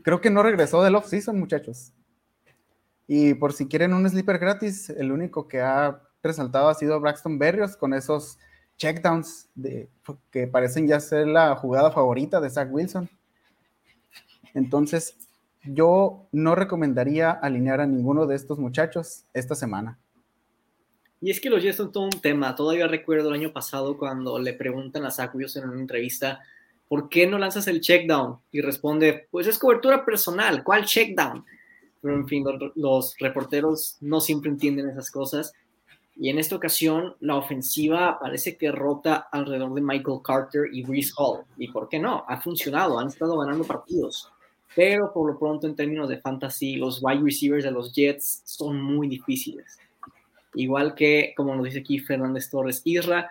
Creo 0.03 0.21
que 0.21 0.31
no 0.31 0.43
regresó 0.43 0.83
del 0.83 0.95
off-season, 0.95 1.39
muchachos. 1.39 1.93
Y 3.07 3.35
por 3.35 3.53
si 3.53 3.67
quieren 3.67 3.93
un 3.93 4.09
sleeper 4.09 4.39
gratis, 4.39 4.91
el 4.91 5.11
único 5.11 5.49
que 5.49 5.61
ha 5.61 6.01
resaltado 6.23 6.69
ha 6.69 6.75
sido 6.75 7.01
Braxton 7.01 7.39
Berrios 7.39 7.77
con 7.77 7.93
esos 7.93 8.39
checkdowns 8.77 9.49
de, 9.55 9.89
que 10.31 10.47
parecen 10.47 10.87
ya 10.87 11.01
ser 11.01 11.27
la 11.27 11.57
jugada 11.57 11.91
favorita 11.91 12.41
de 12.41 12.51
Zach 12.51 12.69
Wilson. 12.71 13.11
Entonces, 14.55 15.17
yo 15.65 16.29
no 16.33 16.55
recomendaría 16.55 17.31
alinear 17.31 17.81
a 17.81 17.87
ninguno 17.87 18.27
de 18.27 18.37
estos 18.37 18.59
muchachos 18.59 19.25
esta 19.35 19.55
semana. 19.55 19.99
Y 21.21 21.31
es 21.31 21.41
que 21.41 21.50
los 21.50 21.62
Jets 21.62 21.77
son 21.77 21.93
todo 21.93 22.05
un 22.05 22.21
tema. 22.21 22.55
Todavía 22.55 22.87
recuerdo 22.87 23.29
el 23.29 23.35
año 23.35 23.53
pasado 23.53 23.99
cuando 23.99 24.39
le 24.39 24.55
preguntan 24.55 25.05
a 25.05 25.11
Zach 25.11 25.35
Wilson 25.35 25.65
en 25.65 25.71
una 25.71 25.81
entrevista, 25.81 26.41
¿por 26.89 27.09
qué 27.09 27.27
no 27.27 27.39
lanzas 27.39 27.69
el 27.69 27.81
check 27.81 28.07
down? 28.07 28.39
Y 28.50 28.62
responde, 28.62 29.29
pues 29.31 29.47
es 29.47 29.59
cobertura 29.59 30.05
personal, 30.05 30.65
¿cuál 30.65 30.87
check 30.87 31.15
down? 31.15 31.45
Pero 32.00 32.15
en 32.15 32.27
fin, 32.27 32.45
los, 32.45 32.73
los 32.75 33.17
reporteros 33.19 33.99
no 34.00 34.21
siempre 34.21 34.50
entienden 34.50 34.89
esas 34.89 35.11
cosas. 35.11 35.53
Y 36.17 36.31
en 36.31 36.39
esta 36.39 36.57
ocasión, 36.57 37.15
la 37.21 37.37
ofensiva 37.37 38.19
parece 38.19 38.57
que 38.57 38.73
rota 38.73 39.29
alrededor 39.31 39.75
de 39.75 39.81
Michael 39.83 40.21
Carter 40.25 40.65
y 40.73 40.83
Brees 40.83 41.12
Hall. 41.17 41.45
¿Y 41.59 41.69
por 41.69 41.89
qué 41.89 41.99
no? 41.99 42.25
Ha 42.29 42.41
funcionado, 42.41 42.99
han 42.99 43.09
estado 43.09 43.39
ganando 43.39 43.65
partidos. 43.65 44.31
Pero 44.75 45.12
por 45.12 45.31
lo 45.31 45.39
pronto, 45.39 45.67
en 45.67 45.75
términos 45.75 46.09
de 46.09 46.19
fantasy, 46.19 46.77
los 46.77 47.03
wide 47.03 47.23
receivers 47.23 47.65
de 47.65 47.71
los 47.71 47.93
Jets 47.93 48.43
son 48.45 48.81
muy 48.81 49.09
difíciles. 49.09 49.79
Igual 50.54 50.95
que, 50.95 51.33
como 51.37 51.54
nos 51.54 51.64
dice 51.64 51.80
aquí 51.80 51.99
Fernández 51.99 52.50
Torres 52.50 52.83
Isra, 52.85 53.30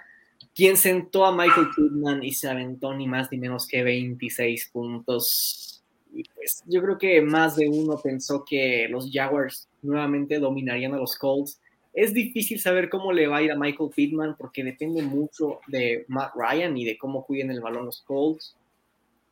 quien 0.55 0.77
sentó 0.77 1.25
a 1.25 1.35
Michael 1.35 1.67
Kidman 1.75 2.23
y 2.23 2.33
se 2.33 2.49
aventó 2.49 2.93
ni 2.93 3.07
más 3.07 3.31
ni 3.31 3.37
menos 3.37 3.67
que 3.67 3.83
26 3.83 4.69
puntos. 4.71 5.83
Y 6.13 6.23
pues 6.23 6.63
yo 6.65 6.81
creo 6.81 6.97
que 6.97 7.21
más 7.21 7.55
de 7.55 7.69
uno 7.69 7.99
pensó 8.01 8.43
que 8.43 8.87
los 8.89 9.09
Jaguars 9.11 9.67
nuevamente 9.81 10.39
dominarían 10.39 10.93
a 10.93 10.97
los 10.97 11.15
Colts. 11.15 11.59
Es 11.93 12.13
difícil 12.13 12.59
saber 12.59 12.89
cómo 12.89 13.11
le 13.11 13.27
va 13.27 13.37
a 13.37 13.41
ir 13.41 13.51
a 13.51 13.57
Michael 13.57 13.91
Pittman 13.93 14.35
porque 14.37 14.63
depende 14.63 15.01
mucho 15.01 15.59
de 15.67 16.05
Matt 16.07 16.33
Ryan 16.35 16.77
y 16.77 16.85
de 16.85 16.97
cómo 16.97 17.25
cuiden 17.25 17.51
el 17.51 17.61
balón 17.61 17.85
los 17.85 18.01
Colts. 18.01 18.55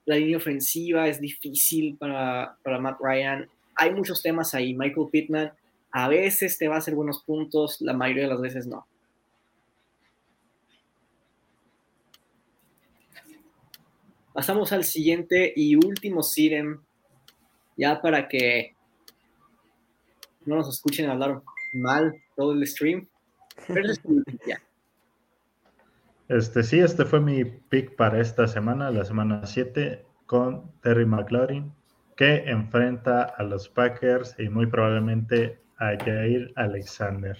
La 0.05 0.15
línea 0.15 0.37
ofensiva 0.37 1.07
es 1.07 1.19
difícil 1.19 1.95
para, 1.97 2.57
para 2.63 2.79
Matt 2.79 2.99
Ryan. 3.01 3.47
Hay 3.75 3.93
muchos 3.93 4.21
temas 4.21 4.53
ahí. 4.53 4.73
Michael 4.73 5.07
Pittman 5.11 5.51
a 5.97 6.07
veces 6.07 6.59
te 6.59 6.67
va 6.67 6.75
a 6.75 6.77
hacer 6.77 6.93
buenos 6.93 7.23
puntos, 7.23 7.81
la 7.81 7.91
mayoría 7.91 8.25
de 8.25 8.29
las 8.29 8.39
veces 8.39 8.67
no. 8.67 8.85
Pasamos 14.31 14.71
al 14.73 14.83
siguiente 14.83 15.51
y 15.55 15.75
último 15.75 16.21
Siren, 16.21 16.81
ya 17.75 17.99
para 17.99 18.27
que 18.27 18.75
no 20.45 20.57
nos 20.57 20.69
escuchen 20.69 21.09
hablar 21.09 21.41
mal 21.73 22.13
todo 22.35 22.53
el 22.53 22.67
stream. 22.67 23.07
Este 26.27 26.61
sí, 26.61 26.77
este 26.77 27.05
fue 27.05 27.21
mi 27.21 27.43
pick 27.43 27.95
para 27.95 28.21
esta 28.21 28.47
semana, 28.47 28.91
la 28.91 29.03
semana 29.03 29.47
7, 29.47 30.05
con 30.27 30.71
Terry 30.81 31.07
McLaurin, 31.07 31.73
que 32.15 32.43
enfrenta 32.45 33.23
a 33.23 33.41
los 33.41 33.67
Packers 33.67 34.35
y 34.37 34.47
muy 34.49 34.67
probablemente 34.67 35.65
a 35.79 35.97
Jair 36.03 36.51
Alexander. 36.55 37.37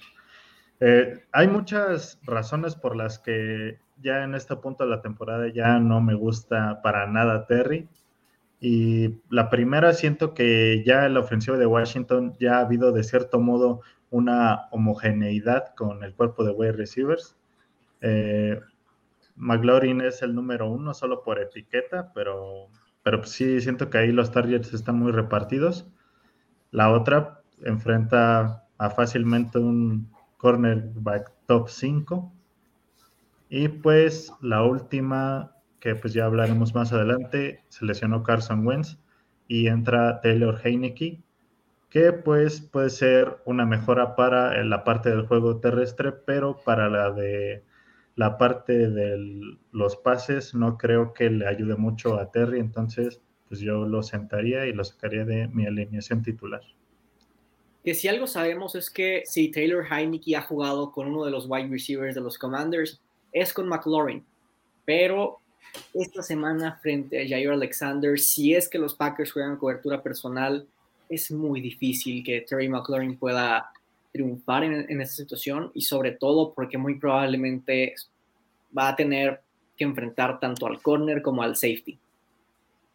Eh, 0.79 1.23
hay 1.31 1.47
muchas 1.47 2.19
razones 2.23 2.75
por 2.75 2.95
las 2.95 3.19
que 3.19 3.79
ya 4.01 4.23
en 4.23 4.35
este 4.35 4.55
punto 4.57 4.83
de 4.83 4.91
la 4.91 5.01
temporada 5.01 5.47
ya 5.51 5.79
no 5.79 6.01
me 6.01 6.13
gusta 6.13 6.81
para 6.81 7.07
nada 7.07 7.45
Terry. 7.47 7.89
Y 8.59 9.19
la 9.29 9.49
primera, 9.49 9.93
siento 9.93 10.33
que 10.33 10.83
ya 10.85 11.05
en 11.05 11.13
la 11.13 11.19
ofensiva 11.19 11.57
de 11.57 11.65
Washington 11.65 12.35
ya 12.39 12.57
ha 12.57 12.61
habido 12.61 12.91
de 12.91 13.03
cierto 13.03 13.39
modo 13.39 13.81
una 14.09 14.67
homogeneidad 14.71 15.75
con 15.75 16.03
el 16.03 16.13
cuerpo 16.15 16.43
de 16.43 16.51
wide 16.51 16.71
receivers. 16.73 17.35
Eh, 18.01 18.59
McLaurin 19.35 20.01
es 20.01 20.21
el 20.21 20.33
número 20.33 20.69
uno 20.69 20.93
solo 20.93 21.23
por 21.23 21.39
etiqueta, 21.39 22.11
pero, 22.13 22.69
pero 23.03 23.23
sí 23.23 23.61
siento 23.61 23.89
que 23.89 23.99
ahí 23.99 24.11
los 24.11 24.31
targets 24.31 24.73
están 24.73 24.97
muy 24.97 25.11
repartidos. 25.11 25.87
La 26.71 26.91
otra, 26.91 27.41
enfrenta 27.63 28.65
a 28.77 28.89
fácilmente 28.89 29.57
un 29.57 30.09
cornerback 30.37 31.31
top 31.45 31.69
5. 31.69 32.33
Y 33.49 33.67
pues 33.69 34.31
la 34.41 34.63
última, 34.63 35.55
que 35.79 35.95
pues 35.95 36.13
ya 36.13 36.25
hablaremos 36.25 36.75
más 36.75 36.91
adelante, 36.93 37.63
se 37.69 37.85
Carson 38.25 38.65
Wentz 38.65 38.97
y 39.47 39.67
entra 39.67 40.19
Taylor 40.21 40.59
Heineke, 40.63 41.21
que 41.89 42.11
pues 42.11 42.61
puede 42.61 42.89
ser 42.89 43.37
una 43.45 43.65
mejora 43.65 44.15
para 44.15 44.63
la 44.63 44.83
parte 44.83 45.09
del 45.09 45.25
juego 45.25 45.59
terrestre, 45.59 46.11
pero 46.11 46.59
para 46.65 46.89
la 46.89 47.11
de 47.11 47.63
la 48.15 48.37
parte 48.37 48.89
de 48.89 49.57
los 49.71 49.95
pases 49.95 50.55
no 50.55 50.77
creo 50.77 51.13
que 51.13 51.29
le 51.29 51.47
ayude 51.47 51.75
mucho 51.75 52.19
a 52.19 52.31
Terry, 52.31 52.59
entonces 52.59 53.21
pues 53.47 53.61
yo 53.61 53.85
lo 53.85 54.03
sentaría 54.03 54.65
y 54.65 54.73
lo 54.73 54.83
sacaría 54.83 55.23
de 55.23 55.47
mi 55.47 55.65
alineación 55.67 56.23
titular 56.23 56.61
que 57.87 57.93
si 57.93 58.09
algo 58.09 58.27
sabemos 58.27 58.75
es 58.75 58.89
que 58.89 59.23
si 59.25 59.49
Taylor 59.49 59.85
Heineke 59.89 60.35
ha 60.35 60.41
jugado 60.41 60.91
con 60.91 61.07
uno 61.07 61.23
de 61.23 61.31
los 61.31 61.45
wide 61.47 61.69
receivers 61.69 62.15
de 62.15 62.19
los 62.19 62.37
Commanders, 62.37 62.99
es 63.31 63.53
con 63.53 63.65
McLaurin. 63.69 64.25
Pero 64.83 65.39
esta 65.93 66.21
semana 66.21 66.77
frente 66.81 67.21
a 67.21 67.25
Jair 67.25 67.51
Alexander, 67.51 68.19
si 68.19 68.53
es 68.53 68.67
que 68.67 68.77
los 68.77 68.93
Packers 68.93 69.31
juegan 69.31 69.55
cobertura 69.55 70.03
personal, 70.03 70.67
es 71.07 71.31
muy 71.31 71.61
difícil 71.61 72.25
que 72.25 72.41
Terry 72.41 72.67
McLaurin 72.67 73.15
pueda 73.15 73.71
triunfar 74.11 74.65
en, 74.65 74.85
en 74.91 74.99
esta 74.99 75.15
situación 75.15 75.71
y 75.73 75.83
sobre 75.83 76.11
todo 76.11 76.53
porque 76.53 76.77
muy 76.77 76.95
probablemente 76.95 77.95
va 78.77 78.89
a 78.89 78.95
tener 78.97 79.39
que 79.77 79.85
enfrentar 79.85 80.41
tanto 80.41 80.67
al 80.67 80.81
corner 80.81 81.21
como 81.21 81.41
al 81.41 81.55
safety. 81.55 81.97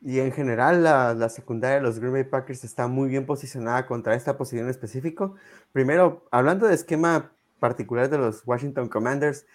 Y 0.05 0.19
en 0.19 0.33
general, 0.33 0.83
la, 0.83 1.29
secundaria 1.29 1.77
de 1.77 1.83
los 1.83 2.01
Green 2.01 2.13
Bay 2.13 2.25
Packers 2.25 2.65
está 2.65 2.89
muy 2.89 3.09
bien 3.09 3.25
posicionada 3.25 3.87
contra 3.87 4.17
esta 4.17 4.37
posición 4.37 4.65
en 4.65 4.71
específico. 4.71 5.37
Primero, 5.71 6.27
hablando 6.33 6.67
de 6.67 6.75
esquema 6.75 7.33
particular 7.61 8.11
de 8.11 8.19
los 8.19 8.43
Washington 8.45 8.89
Commanders, 8.89 9.47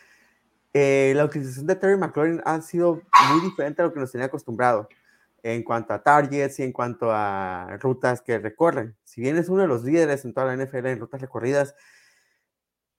eh, 0.74 1.12
la 1.16 1.26
utilización 1.26 1.68
de 1.68 1.76
Terry 1.76 1.98
McLaurin 1.98 2.42
ha 2.46 2.62
sido 2.62 3.02
muy 3.32 3.42
diferente 3.42 3.82
a 3.82 3.86
lo 3.86 3.94
que 3.94 4.00
nos 4.00 4.12
tenía 4.12 4.28
acostumbrado 4.28 4.88
en 5.44 5.64
cuanto 5.64 5.94
a 5.94 6.02
targets 6.02 6.60
y 6.60 6.64
en 6.64 6.72
cuanto 6.72 7.12
a 7.12 7.78
rutas 7.82 8.22
que 8.22 8.40
recorren. 8.40 8.96
Si 9.04 9.20
bien 9.20 9.38
es 9.38 9.50
uno 9.50 9.64
de 9.64 9.68
los 9.68 9.84
líderes 9.84 10.24
en 10.24 10.34
toda 10.34 10.56
la 10.56 10.64
NFL 10.64 10.86
en 10.88 11.00
rutas 11.00 11.20
recorridas, 11.20 11.76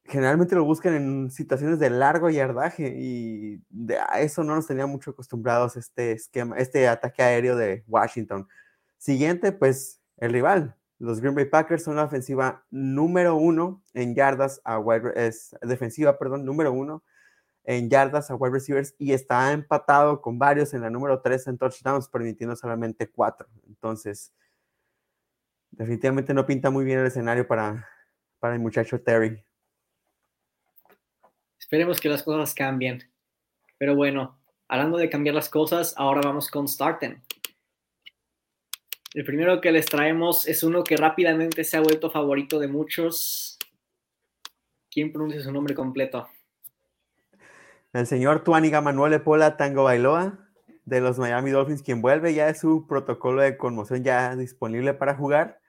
generalmente 0.09 0.55
lo 0.55 0.65
buscan 0.65 0.95
en 0.95 1.31
situaciones 1.31 1.79
de 1.79 1.91
largo 1.91 2.31
yardaje 2.31 2.95
y 2.97 3.63
de 3.69 3.99
a 3.99 4.21
eso 4.21 4.43
no 4.43 4.55
nos 4.55 4.67
tenía 4.67 4.87
mucho 4.87 5.11
acostumbrados 5.11 5.77
este 5.77 6.13
esquema, 6.13 6.57
este 6.57 6.89
ataque 6.89 7.23
aéreo 7.23 7.57
de 7.57 7.85
Washington. 7.87 8.49
Siguiente, 8.97 9.53
pues 9.53 10.01
el 10.17 10.33
rival. 10.33 10.75
Los 10.99 11.21
Green 11.21 11.35
Bay 11.35 11.45
Packers 11.45 11.85
son 11.85 11.97
la 11.97 12.05
ofensiva 12.05 12.65
número 12.71 13.37
uno 13.37 13.83
en 13.93 14.15
yardas 14.15 14.61
a 14.65 14.79
wide, 14.79 15.13
es 15.15 15.55
defensiva, 15.63 16.19
perdón, 16.19 16.45
número 16.45 16.73
uno 16.73 17.05
en 17.65 17.91
yardas 17.91 18.31
a 18.31 18.35
wide 18.35 18.53
receivers 18.53 18.95
y 18.99 19.13
está 19.13 19.53
empatado 19.53 20.23
con 20.23 20.39
varios 20.39 20.75
en 20.75 20.81
la 20.81 20.91
número 20.91 21.21
tres 21.21 21.47
en 21.47 21.59
touchdowns, 21.59 22.09
permitiendo 22.09 22.57
solamente 22.57 23.09
cuatro. 23.11 23.47
Entonces, 23.67 24.33
definitivamente 25.71 26.35
no 26.35 26.47
pinta 26.47 26.71
muy 26.71 26.85
bien 26.85 26.99
el 26.99 27.07
escenario 27.07 27.47
para, 27.47 27.87
para 28.41 28.55
el 28.55 28.61
muchacho 28.61 29.01
Terry. 29.01 29.48
Esperemos 31.69 32.01
que 32.01 32.09
las 32.09 32.23
cosas 32.23 32.55
cambien. 32.55 33.13
Pero 33.77 33.95
bueno, 33.95 34.41
hablando 34.69 34.97
de 34.97 35.11
cambiar 35.11 35.35
las 35.35 35.51
cosas, 35.51 35.93
ahora 35.99 36.23
vamos 36.25 36.51
con 36.51 36.67
Starten. 36.67 37.23
El 39.13 39.23
primero 39.27 39.61
que 39.61 39.71
les 39.71 39.85
traemos 39.85 40.49
es 40.49 40.63
uno 40.63 40.83
que 40.83 40.97
rápidamente 40.97 41.65
se 41.65 41.77
ha 41.77 41.83
vuelto 41.83 42.11
favorito 42.11 42.59
de 42.59 42.69
muchos. 42.69 43.59
¿Quién 44.91 45.13
pronuncia 45.13 45.43
su 45.43 45.53
nombre 45.53 45.75
completo? 45.75 46.31
El 47.93 48.07
señor 48.07 48.45
Tuaniga 48.45 48.81
Manuel 48.81 49.21
Pola 49.21 49.59
Tango 49.59 49.85
Bailoa 49.85 50.49
de 50.87 51.03
los 51.03 51.19
Miami 51.19 51.51
Dolphins, 51.51 51.83
quien 51.83 52.01
vuelve 52.01 52.33
ya 52.33 52.49
es 52.49 52.61
su 52.61 52.87
protocolo 52.87 53.43
de 53.43 53.59
conmoción 53.59 54.03
ya 54.03 54.35
disponible 54.37 54.95
para 54.95 55.15
jugar. 55.15 55.61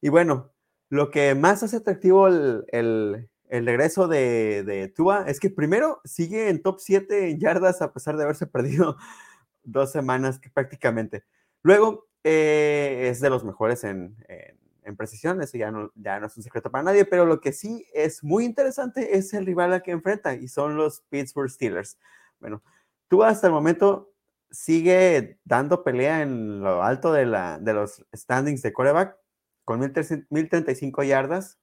Y 0.00 0.08
bueno, 0.08 0.52
lo 0.88 1.10
que 1.10 1.34
más 1.34 1.64
hace 1.64 1.78
atractivo 1.78 2.28
el 2.28 3.31
regreso 3.60 4.08
de, 4.08 4.64
de, 4.64 4.88
Tua 4.88 5.26
es 5.28 5.38
que 5.38 5.50
primero 5.50 6.00
sigue 6.04 6.48
en 6.48 6.62
top 6.62 6.80
7 6.80 7.30
en 7.30 7.38
yardas 7.38 7.82
a 7.82 7.92
pesar 7.92 8.16
de 8.16 8.24
haberse 8.24 8.46
perdido 8.48 8.96
dos 9.62 9.92
semanas 9.92 10.38
que 10.38 10.48
prácticamente. 10.48 11.24
Luego 11.62 12.08
eh, 12.24 13.08
es 13.10 13.20
de 13.20 13.30
los 13.30 13.44
mejores 13.44 13.84
en, 13.84 14.16
en, 14.84 14.96
precisión, 14.96 15.42
eso 15.42 15.58
ya 15.58 15.70
no, 15.70 15.92
ya 15.94 16.18
no 16.18 16.26
es 16.26 16.36
un 16.36 16.42
secreto 16.42 16.70
para 16.70 16.84
nadie, 16.84 17.04
pero 17.04 17.26
lo 17.26 17.40
que 17.40 17.52
sí 17.52 17.86
es 17.92 18.24
muy 18.24 18.44
interesante 18.44 19.16
es 19.16 19.32
el 19.34 19.46
rival 19.46 19.72
al 19.72 19.82
que 19.82 19.90
enfrenta 19.90 20.34
y 20.34 20.48
son 20.48 20.76
los 20.76 21.02
Pittsburgh 21.10 21.50
Steelers. 21.50 21.98
Bueno, 22.40 22.62
Tua 23.08 23.28
hasta 23.28 23.48
el 23.48 23.52
momento 23.52 24.12
sigue 24.50 25.38
dando 25.44 25.84
pelea 25.84 26.22
en 26.22 26.60
lo 26.60 26.82
alto 26.82 27.12
de, 27.12 27.26
la, 27.26 27.58
de 27.58 27.74
los 27.74 28.04
standings 28.14 28.62
de 28.62 28.72
coreback 28.72 29.21
con 29.64 29.80
1035 29.80 31.02
yardas, 31.04 31.58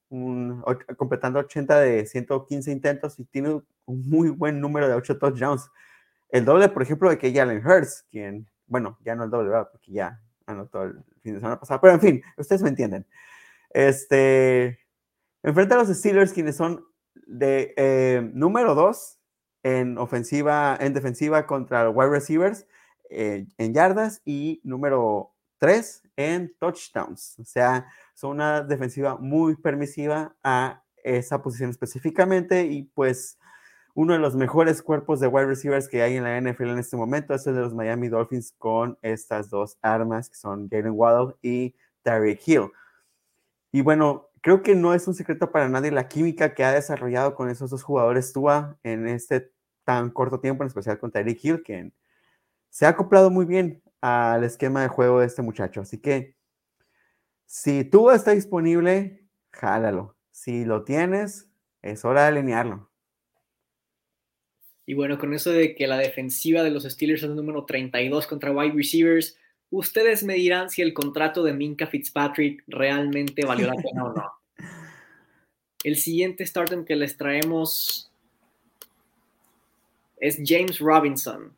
completando 0.97 1.39
80 1.39 1.79
de 1.79 2.05
115 2.05 2.71
intentos 2.71 3.19
y 3.19 3.25
tiene 3.25 3.61
un 3.85 4.09
muy 4.09 4.29
buen 4.29 4.61
número 4.61 4.87
de 4.87 4.93
8 4.93 5.17
touchdowns. 5.17 5.69
El 6.29 6.45
doble, 6.45 6.69
por 6.69 6.81
ejemplo, 6.81 7.09
de 7.09 7.17
que 7.17 7.33
Jalen 7.33 7.65
Hurts, 7.65 8.05
quien, 8.09 8.47
bueno, 8.67 8.97
ya 9.03 9.15
no 9.15 9.23
el 9.23 9.29
doble, 9.29 9.49
¿verdad? 9.49 9.69
Porque 9.71 9.91
ya 9.91 10.21
anotó 10.45 10.83
el 10.83 11.03
fin 11.21 11.33
de 11.33 11.39
semana 11.39 11.59
pasado, 11.59 11.81
pero 11.81 11.93
en 11.93 12.01
fin, 12.01 12.23
ustedes 12.37 12.61
me 12.61 12.69
entienden. 12.69 13.05
Este, 13.71 14.79
enfrenta 15.43 15.75
a 15.75 15.79
los 15.79 15.89
Steelers, 15.89 16.33
quienes 16.33 16.55
son 16.55 16.85
de 17.27 17.73
eh, 17.77 18.29
número 18.33 18.75
dos 18.75 19.19
en 19.63 19.97
ofensiva, 19.97 20.77
en 20.79 20.93
defensiva 20.93 21.45
contra 21.45 21.89
wide 21.89 22.09
receivers 22.09 22.65
eh, 23.09 23.47
en 23.57 23.73
yardas 23.73 24.21
y 24.25 24.61
número 24.63 25.33
tres 25.59 26.01
en 26.15 26.53
touchdowns. 26.59 27.37
O 27.39 27.45
sea, 27.45 27.87
son 28.15 28.31
una 28.31 28.61
defensiva 28.61 29.17
muy 29.17 29.55
permisiva 29.55 30.35
a 30.43 30.83
esa 31.03 31.41
posición 31.41 31.69
específicamente 31.69 32.65
y 32.65 32.83
pues 32.83 33.37
uno 33.93 34.13
de 34.13 34.19
los 34.19 34.35
mejores 34.35 34.81
cuerpos 34.81 35.19
de 35.19 35.27
wide 35.27 35.47
receivers 35.47 35.87
que 35.87 36.01
hay 36.01 36.15
en 36.15 36.23
la 36.23 36.39
NFL 36.39 36.69
en 36.69 36.79
este 36.79 36.97
momento 36.97 37.33
es 37.33 37.45
el 37.47 37.55
de 37.55 37.61
los 37.61 37.73
Miami 37.73 38.07
Dolphins 38.07 38.53
con 38.57 38.97
estas 39.01 39.49
dos 39.49 39.77
armas 39.81 40.29
que 40.29 40.35
son 40.35 40.69
Jalen 40.69 40.93
Waddle 40.95 41.35
y 41.41 41.75
Tyreek 42.03 42.47
Hill. 42.47 42.71
Y 43.71 43.81
bueno, 43.81 44.29
creo 44.41 44.63
que 44.63 44.75
no 44.75 44.93
es 44.93 45.07
un 45.07 45.13
secreto 45.13 45.51
para 45.51 45.69
nadie 45.69 45.91
la 45.91 46.07
química 46.07 46.53
que 46.53 46.63
ha 46.63 46.71
desarrollado 46.71 47.35
con 47.35 47.49
esos 47.49 47.69
dos 47.69 47.83
jugadores 47.83 48.31
Tua 48.33 48.77
en 48.83 49.07
este 49.07 49.51
tan 49.83 50.11
corto 50.11 50.39
tiempo, 50.39 50.63
en 50.63 50.67
especial 50.67 50.99
con 50.99 51.11
Tyreek 51.11 51.43
Hill, 51.43 51.63
que 51.63 51.91
se 52.69 52.85
ha 52.85 52.89
acoplado 52.89 53.29
muy 53.29 53.45
bien 53.45 53.81
al 54.01 54.43
esquema 54.43 54.81
de 54.81 54.87
juego 54.87 55.19
de 55.19 55.27
este 55.27 55.41
muchacho. 55.41 55.81
Así 55.81 55.99
que 55.99 56.35
si 57.45 57.83
Tua 57.83 58.15
está 58.15 58.31
disponible, 58.31 59.25
jálalo. 59.51 60.15
Si 60.31 60.65
lo 60.65 60.83
tienes, 60.83 61.49
es 61.81 62.05
hora 62.05 62.23
de 62.23 62.27
alinearlo. 62.27 62.89
Y 64.85 64.93
bueno, 64.93 65.19
con 65.19 65.33
eso 65.33 65.51
de 65.51 65.75
que 65.75 65.87
la 65.87 65.97
defensiva 65.97 66.63
de 66.63 66.71
los 66.71 66.83
Steelers 66.83 67.23
es 67.23 67.29
el 67.29 67.35
número 67.35 67.65
32 67.65 68.25
contra 68.27 68.51
wide 68.51 68.73
receivers, 68.73 69.37
ustedes 69.69 70.23
me 70.23 70.33
dirán 70.35 70.69
si 70.69 70.81
el 70.81 70.93
contrato 70.93 71.43
de 71.43 71.53
Minka 71.53 71.87
Fitzpatrick 71.87 72.63
realmente 72.67 73.45
valió 73.45 73.67
la 73.67 73.75
pena 73.75 74.05
o 74.05 74.13
no. 74.13 74.31
El 75.83 75.95
siguiente 75.95 76.45
starter 76.45 76.83
que 76.83 76.95
les 76.95 77.15
traemos 77.15 78.11
es 80.17 80.41
James 80.43 80.79
Robinson. 80.79 81.53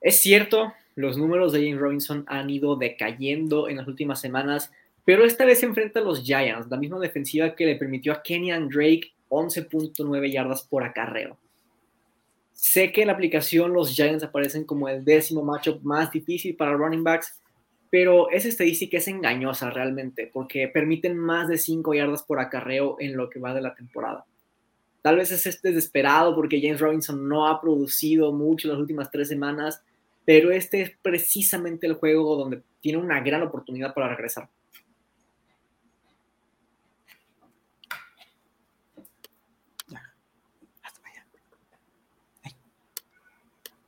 Es 0.00 0.20
cierto, 0.20 0.72
los 0.98 1.16
números 1.16 1.52
de 1.52 1.60
James 1.60 1.80
Robinson 1.80 2.24
han 2.26 2.50
ido 2.50 2.74
decayendo 2.74 3.68
en 3.68 3.76
las 3.76 3.86
últimas 3.86 4.20
semanas, 4.20 4.72
pero 5.04 5.24
esta 5.24 5.44
vez 5.44 5.60
se 5.60 5.66
enfrenta 5.66 6.00
a 6.00 6.02
los 6.02 6.24
Giants, 6.24 6.66
la 6.68 6.76
misma 6.76 6.98
defensiva 6.98 7.54
que 7.54 7.66
le 7.66 7.76
permitió 7.76 8.12
a 8.12 8.20
Kenyan 8.20 8.68
Drake 8.68 9.12
11.9 9.28 10.32
yardas 10.32 10.64
por 10.64 10.82
acarreo. 10.82 11.38
Sé 12.52 12.90
que 12.90 13.02
en 13.02 13.06
la 13.06 13.12
aplicación 13.12 13.72
los 13.72 13.94
Giants 13.94 14.24
aparecen 14.24 14.64
como 14.64 14.88
el 14.88 15.04
décimo 15.04 15.44
matchup 15.44 15.80
más 15.84 16.10
difícil 16.10 16.56
para 16.56 16.72
running 16.72 17.04
backs, 17.04 17.40
pero 17.90 18.28
esa 18.32 18.48
estadística 18.48 18.98
es 18.98 19.06
engañosa 19.06 19.70
realmente, 19.70 20.28
porque 20.32 20.66
permiten 20.66 21.16
más 21.16 21.46
de 21.46 21.58
5 21.58 21.94
yardas 21.94 22.24
por 22.24 22.40
acarreo 22.40 22.96
en 22.98 23.16
lo 23.16 23.30
que 23.30 23.38
va 23.38 23.54
de 23.54 23.60
la 23.60 23.76
temporada. 23.76 24.24
Tal 25.02 25.14
vez 25.14 25.30
es 25.30 25.46
este 25.46 25.68
desesperado 25.68 26.34
porque 26.34 26.60
James 26.60 26.80
Robinson 26.80 27.28
no 27.28 27.46
ha 27.46 27.60
producido 27.60 28.32
mucho 28.32 28.66
las 28.66 28.78
últimas 28.78 29.12
tres 29.12 29.28
semanas, 29.28 29.80
pero 30.28 30.50
este 30.50 30.82
es 30.82 30.90
precisamente 31.00 31.86
el 31.86 31.94
juego 31.94 32.36
donde 32.36 32.62
tiene 32.82 32.98
una 32.98 33.18
gran 33.20 33.40
oportunidad 33.40 33.94
para 33.94 34.10
regresar. 34.10 34.46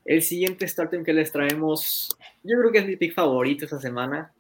El 0.07 0.23
siguiente 0.23 0.67
starting 0.67 1.05
que 1.05 1.13
les 1.13 1.31
traemos, 1.31 2.17
yo 2.43 2.59
creo 2.59 2.73
que 2.73 2.79
es 2.79 2.87
mi 2.87 2.97
pick 2.97 3.13
favorito 3.13 3.67
esta 3.67 3.79
semana. 3.79 4.33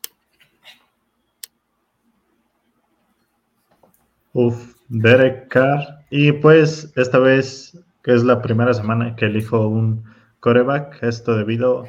Uf, 4.32 4.74
Derek 4.88 5.48
Carr. 5.48 6.06
Y 6.08 6.32
pues 6.32 6.90
esta 6.96 7.18
vez, 7.18 7.76
que 8.02 8.14
es 8.14 8.24
la 8.24 8.40
primera 8.40 8.72
semana 8.72 9.14
que 9.14 9.26
elijo 9.26 9.68
un 9.68 10.02
coreback, 10.40 11.02
esto 11.02 11.36
debido 11.36 11.86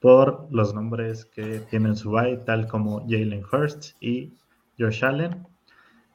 por 0.00 0.48
los 0.50 0.74
nombres 0.74 1.26
que 1.26 1.60
tienen 1.70 1.96
su 1.96 2.10
bye, 2.10 2.38
tal 2.38 2.66
como 2.66 3.00
Jalen 3.02 3.44
Hurst 3.50 3.92
y 4.00 4.32
Josh 4.78 5.04
Allen. 5.04 5.46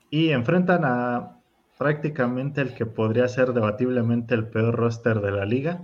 Y 0.10 0.30
enfrentan 0.30 0.86
a 0.86 1.38
prácticamente 1.78 2.62
el 2.62 2.74
que 2.74 2.86
podría 2.86 3.28
ser 3.28 3.54
debatiblemente 3.54 4.34
el 4.34 4.48
peor 4.48 4.76
roster 4.76 5.22
de 5.22 5.32
la 5.32 5.46
liga 5.46 5.84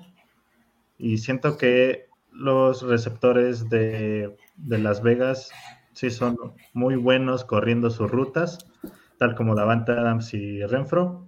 y 1.01 1.17
siento 1.17 1.57
que 1.57 2.05
los 2.31 2.83
receptores 2.83 3.69
de, 3.69 4.37
Las 4.67 5.01
Vegas 5.01 5.49
sí 5.93 6.11
son 6.11 6.37
muy 6.73 6.95
buenos 6.95 7.43
corriendo 7.43 7.89
sus 7.89 8.09
rutas, 8.09 8.59
tal 9.17 9.33
como 9.33 9.55
Davante 9.55 9.93
Adams 9.93 10.31
y 10.35 10.63
Renfro. 10.63 11.27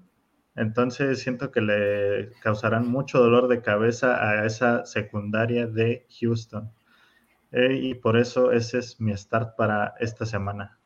Entonces 0.55 1.19
siento 1.19 1.51
que 1.51 1.61
le 1.61 2.31
causarán 2.41 2.87
mucho 2.87 3.19
dolor 3.19 3.47
de 3.47 3.61
cabeza 3.61 4.29
a 4.29 4.45
esa 4.45 4.85
secundaria 4.85 5.65
de 5.67 6.05
Houston. 6.19 6.71
Eh, 7.51 7.79
y 7.81 7.93
por 7.95 8.17
eso 8.17 8.51
ese 8.51 8.79
es 8.79 8.99
mi 8.99 9.15
start 9.15 9.55
para 9.55 9.95
esta 9.99 10.25
semana. 10.25 10.77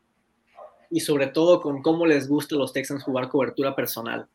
Y 0.90 1.02
sobre 1.02 1.28
todo 1.28 1.62
con 1.62 1.82
cómo 1.82 2.06
les 2.06 2.30
gusta 2.30 2.56
a 2.56 2.58
los 2.58 2.72
Texans 2.72 3.04
jugar 3.04 3.30
cobertura 3.30 3.76
personal. 3.76 4.28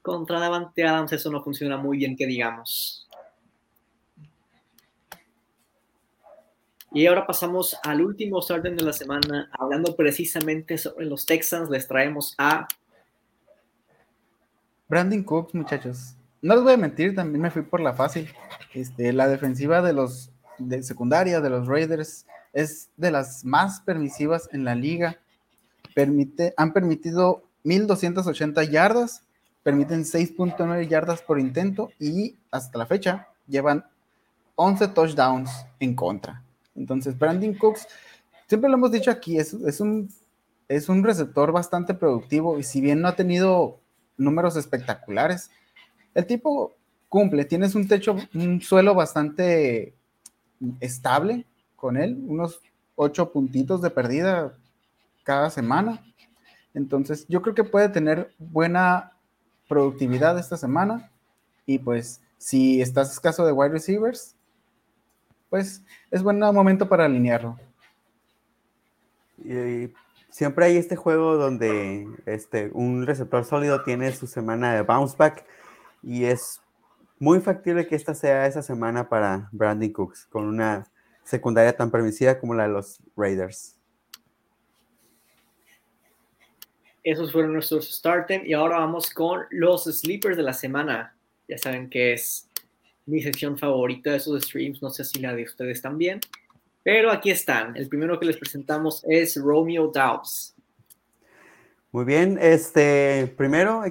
Contra 0.00 0.40
Davante 0.40 0.84
Adams 0.84 1.12
eso 1.12 1.30
no 1.30 1.42
funciona 1.42 1.76
muy 1.76 1.98
bien, 1.98 2.16
que 2.16 2.26
digamos. 2.26 3.08
Y 6.94 7.06
ahora 7.06 7.26
pasamos 7.26 7.76
al 7.84 8.02
último 8.02 8.38
orden 8.38 8.76
de 8.76 8.84
la 8.84 8.92
semana, 8.92 9.50
hablando 9.58 9.96
precisamente 9.96 10.76
sobre 10.76 11.06
los 11.06 11.24
Texans. 11.24 11.70
Les 11.70 11.88
traemos 11.88 12.34
a 12.36 12.68
Brandon 14.92 15.22
Cooks, 15.22 15.54
muchachos. 15.54 16.16
No 16.42 16.54
les 16.54 16.64
voy 16.64 16.74
a 16.74 16.76
mentir, 16.76 17.14
también 17.14 17.40
me 17.40 17.50
fui 17.50 17.62
por 17.62 17.80
la 17.80 17.94
fácil. 17.94 18.28
Este, 18.74 19.14
la 19.14 19.26
defensiva 19.26 19.80
de 19.80 19.94
los 19.94 20.30
de 20.58 20.82
secundaria 20.82 21.40
de 21.40 21.48
los 21.48 21.66
Raiders 21.66 22.26
es 22.52 22.90
de 22.98 23.10
las 23.10 23.42
más 23.42 23.80
permisivas 23.80 24.50
en 24.52 24.66
la 24.66 24.74
liga. 24.74 25.16
Permite, 25.94 26.52
han 26.58 26.74
permitido 26.74 27.42
1280 27.64 28.64
yardas, 28.64 29.22
permiten 29.62 30.04
6.9 30.04 30.86
yardas 30.86 31.22
por 31.22 31.40
intento 31.40 31.88
y 31.98 32.36
hasta 32.50 32.76
la 32.76 32.84
fecha 32.84 33.28
llevan 33.48 33.86
11 34.56 34.88
touchdowns 34.88 35.50
en 35.80 35.94
contra. 35.94 36.44
Entonces, 36.76 37.18
Brandon 37.18 37.54
Cooks, 37.54 37.88
siempre 38.46 38.68
lo 38.68 38.76
hemos 38.76 38.92
dicho 38.92 39.10
aquí, 39.10 39.38
es, 39.38 39.54
un, 39.80 40.10
es 40.68 40.90
un 40.90 41.02
receptor 41.02 41.50
bastante 41.50 41.94
productivo 41.94 42.58
y 42.58 42.62
si 42.62 42.82
bien 42.82 43.00
no 43.00 43.08
ha 43.08 43.16
tenido 43.16 43.80
números 44.22 44.56
espectaculares, 44.56 45.50
el 46.14 46.26
tipo 46.26 46.74
cumple, 47.08 47.44
tienes 47.44 47.74
un 47.74 47.86
techo, 47.86 48.16
un 48.34 48.60
suelo 48.62 48.94
bastante 48.94 49.94
estable 50.80 51.44
con 51.76 51.96
él, 51.96 52.18
unos 52.26 52.60
ocho 52.94 53.32
puntitos 53.32 53.82
de 53.82 53.90
perdida 53.90 54.54
cada 55.24 55.50
semana. 55.50 56.02
Entonces, 56.74 57.26
yo 57.28 57.42
creo 57.42 57.54
que 57.54 57.64
puede 57.64 57.88
tener 57.88 58.32
buena 58.38 59.12
productividad 59.68 60.38
esta 60.38 60.56
semana. 60.56 61.10
Y 61.66 61.78
pues, 61.78 62.20
si 62.38 62.80
estás 62.80 63.12
escaso 63.12 63.44
de 63.44 63.52
wide 63.52 63.72
receivers, 63.72 64.34
pues 65.50 65.82
es 66.10 66.22
buen 66.22 66.38
momento 66.38 66.88
para 66.88 67.04
alinearlo. 67.04 67.58
Y, 69.44 69.92
siempre 70.32 70.64
hay 70.64 70.76
este 70.78 70.96
juego 70.96 71.36
donde 71.36 72.08
este, 72.26 72.70
un 72.72 73.06
receptor 73.06 73.44
sólido 73.44 73.84
tiene 73.84 74.10
su 74.12 74.26
semana 74.26 74.74
de 74.74 74.82
bounce 74.82 75.14
back 75.16 75.44
y 76.02 76.24
es 76.24 76.60
muy 77.18 77.40
factible 77.40 77.86
que 77.86 77.94
esta 77.94 78.14
sea 78.14 78.46
esa 78.46 78.62
semana 78.62 79.08
para 79.08 79.48
Brandon 79.52 79.92
Cooks 79.92 80.26
con 80.26 80.46
una 80.46 80.90
secundaria 81.22 81.76
tan 81.76 81.90
permisiva 81.90 82.40
como 82.40 82.54
la 82.54 82.64
de 82.64 82.70
los 82.70 82.98
Raiders. 83.16 83.78
Esos 87.04 87.30
fueron 87.30 87.52
nuestros 87.52 87.94
starting 87.94 88.40
y 88.44 88.54
ahora 88.54 88.78
vamos 88.78 89.10
con 89.10 89.42
los 89.50 89.84
sleepers 89.84 90.36
de 90.36 90.42
la 90.44 90.54
semana. 90.54 91.14
Ya 91.46 91.58
saben 91.58 91.90
que 91.90 92.14
es 92.14 92.48
mi 93.06 93.20
sección 93.20 93.58
favorita 93.58 94.10
de 94.10 94.16
esos 94.16 94.42
streams, 94.44 94.80
no 94.80 94.90
sé 94.90 95.04
si 95.04 95.20
la 95.20 95.34
de 95.34 95.42
ustedes 95.42 95.82
también, 95.82 96.20
pero 96.82 97.10
aquí 97.10 97.30
están. 97.30 97.76
El 97.76 97.88
primero 97.88 98.18
que 98.18 98.26
les 98.26 98.36
presentamos 98.36 99.04
es 99.08 99.36
Romeo 99.36 99.88
Dobbs. 99.88 100.54
Muy 101.92 102.04
bien, 102.04 102.38
este, 102.40 103.32
primero, 103.36 103.82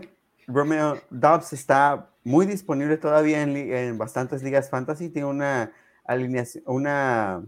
Romeo 0.48 1.00
Dobbs 1.10 1.54
está 1.54 2.10
muy 2.24 2.46
disponible 2.46 2.98
todavía 2.98 3.42
en, 3.42 3.98
bastantes 3.98 4.44
ligas 4.44 4.70
fantasy, 4.70 5.10
tiene 5.10 5.28
una 5.28 5.72
alineación, 6.06 6.64
una, 6.68 7.44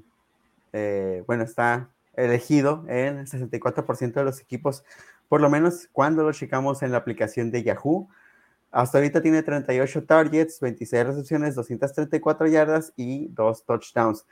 eh, 0.71 1.23
bueno, 1.25 1.43
está 1.43 1.89
elegido 2.15 2.85
en 2.87 3.17
el 3.19 3.27
64% 3.27 4.13
de 4.13 4.23
los 4.23 4.39
equipos, 4.39 4.83
por 5.27 5.41
lo 5.41 5.49
menos 5.49 5.89
cuando 5.91 6.23
lo 6.23 6.31
checamos 6.31 6.83
en 6.83 6.91
la 6.91 6.97
aplicación 6.97 7.51
de 7.51 7.63
Yahoo. 7.63 8.07
Hasta 8.71 8.97
ahorita 8.97 9.21
tiene 9.21 9.43
38 9.43 10.03
targets, 10.05 10.59
26 10.59 11.05
recepciones, 11.05 11.55
234 11.55 12.47
yardas 12.47 12.93
y 12.95 13.27
2 13.29 13.65
touchdowns. 13.65 14.25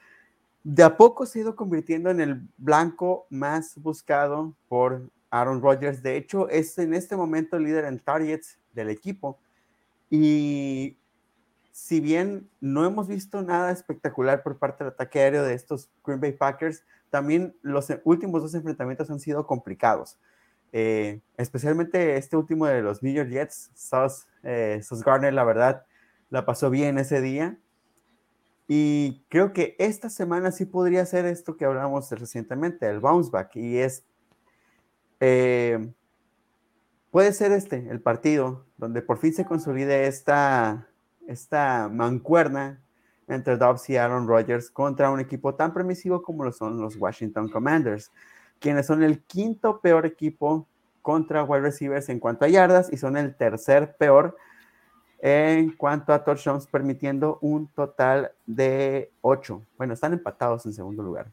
De 0.64 0.84
a 0.84 0.96
poco 0.96 1.26
se 1.26 1.40
ha 1.40 1.42
ido 1.42 1.56
convirtiendo 1.56 2.10
en 2.10 2.22
el 2.22 2.48
blanco 2.58 3.26
más 3.30 3.76
buscado 3.78 4.56
por 4.68 5.10
Aaron 5.32 5.62
Rodgers. 5.62 6.04
De 6.04 6.18
hecho, 6.18 6.50
es 6.50 6.78
en 6.78 6.94
este 6.94 7.16
momento 7.16 7.58
el 7.58 7.64
líder 7.64 7.86
en 7.86 8.00
targets 8.00 8.60
del 8.74 8.90
equipo. 8.90 9.40
Y 10.10 10.98
si 11.72 12.00
bien 12.00 12.50
no 12.60 12.86
hemos 12.86 13.08
visto 13.08 13.42
nada 13.42 13.72
espectacular 13.72 14.44
por 14.44 14.58
parte 14.58 14.84
del 14.84 14.94
ataque 14.94 15.20
aéreo 15.20 15.44
de 15.44 15.54
estos 15.54 15.90
Green 16.06 16.20
Bay 16.20 16.34
Packers, 16.34 16.84
también 17.10 17.56
los 17.62 17.88
últimos 18.04 18.42
dos 18.42 18.54
enfrentamientos 18.54 19.10
han 19.10 19.20
sido 19.20 19.48
complicados. 19.48 20.20
Eh, 20.74 21.22
especialmente 21.38 22.18
este 22.18 22.38
último 22.38 22.66
de 22.66 22.82
los 22.82 23.04
New 23.04 23.14
York 23.14 23.30
Jets, 23.30 23.72
Sos, 23.74 24.28
eh, 24.44 24.82
Garner, 25.06 25.34
la 25.34 25.44
verdad, 25.44 25.86
la 26.30 26.46
pasó 26.46 26.70
bien 26.70 26.98
ese 26.98 27.20
día. 27.20 27.58
Y 28.74 29.26
creo 29.28 29.52
que 29.52 29.76
esta 29.80 30.10
semana 30.10 30.50
sí 30.54 30.64
podría 30.64 31.06
ser 31.06 31.26
esto 31.26 31.58
que 31.58 31.66
hablamos 31.66 32.10
recientemente, 32.10 32.88
el 32.88 33.02
bounce 33.02 33.30
back. 33.30 33.58
Y 33.58 33.80
es, 33.80 34.06
eh, 35.20 35.92
puede 37.10 37.34
ser 37.34 37.52
este, 37.52 37.90
el 37.90 38.00
partido, 38.00 38.66
donde 38.78 39.02
por 39.02 39.18
fin 39.18 39.34
se 39.34 39.44
consolide 39.44 40.08
esta, 40.08 40.88
esta 41.28 41.90
mancuerna 41.92 42.82
entre 43.28 43.58
Dobbs 43.58 43.90
y 43.90 43.98
Aaron 43.98 44.26
Rodgers 44.26 44.72
contra 44.72 45.12
un 45.12 45.20
equipo 45.20 45.54
tan 45.54 45.74
permisivo 45.74 46.22
como 46.22 46.46
lo 46.46 46.54
son 46.54 46.80
los 46.80 46.96
Washington 46.96 47.50
Commanders, 47.50 48.10
quienes 48.60 48.86
son 48.86 49.04
el 49.04 49.22
quinto 49.24 49.82
peor 49.82 50.06
equipo 50.06 50.66
contra 51.02 51.44
wide 51.44 51.64
receivers 51.64 52.08
en 52.08 52.22
cuanto 52.22 52.46
a 52.46 52.48
yardas 52.48 52.88
y 52.90 52.96
son 52.96 53.18
el 53.18 53.36
tercer 53.36 53.98
peor 53.98 54.38
en 55.22 55.72
cuanto 55.74 56.14
a 56.14 56.24
touchdowns, 56.24 56.66
permitiendo 56.66 57.38
un 57.42 57.68
total 57.68 58.32
de 58.48 59.12
ocho. 59.22 59.62
Bueno, 59.78 59.94
están 59.94 60.14
empatados 60.14 60.66
en 60.66 60.74
segundo 60.74 61.04
lugar. 61.04 61.28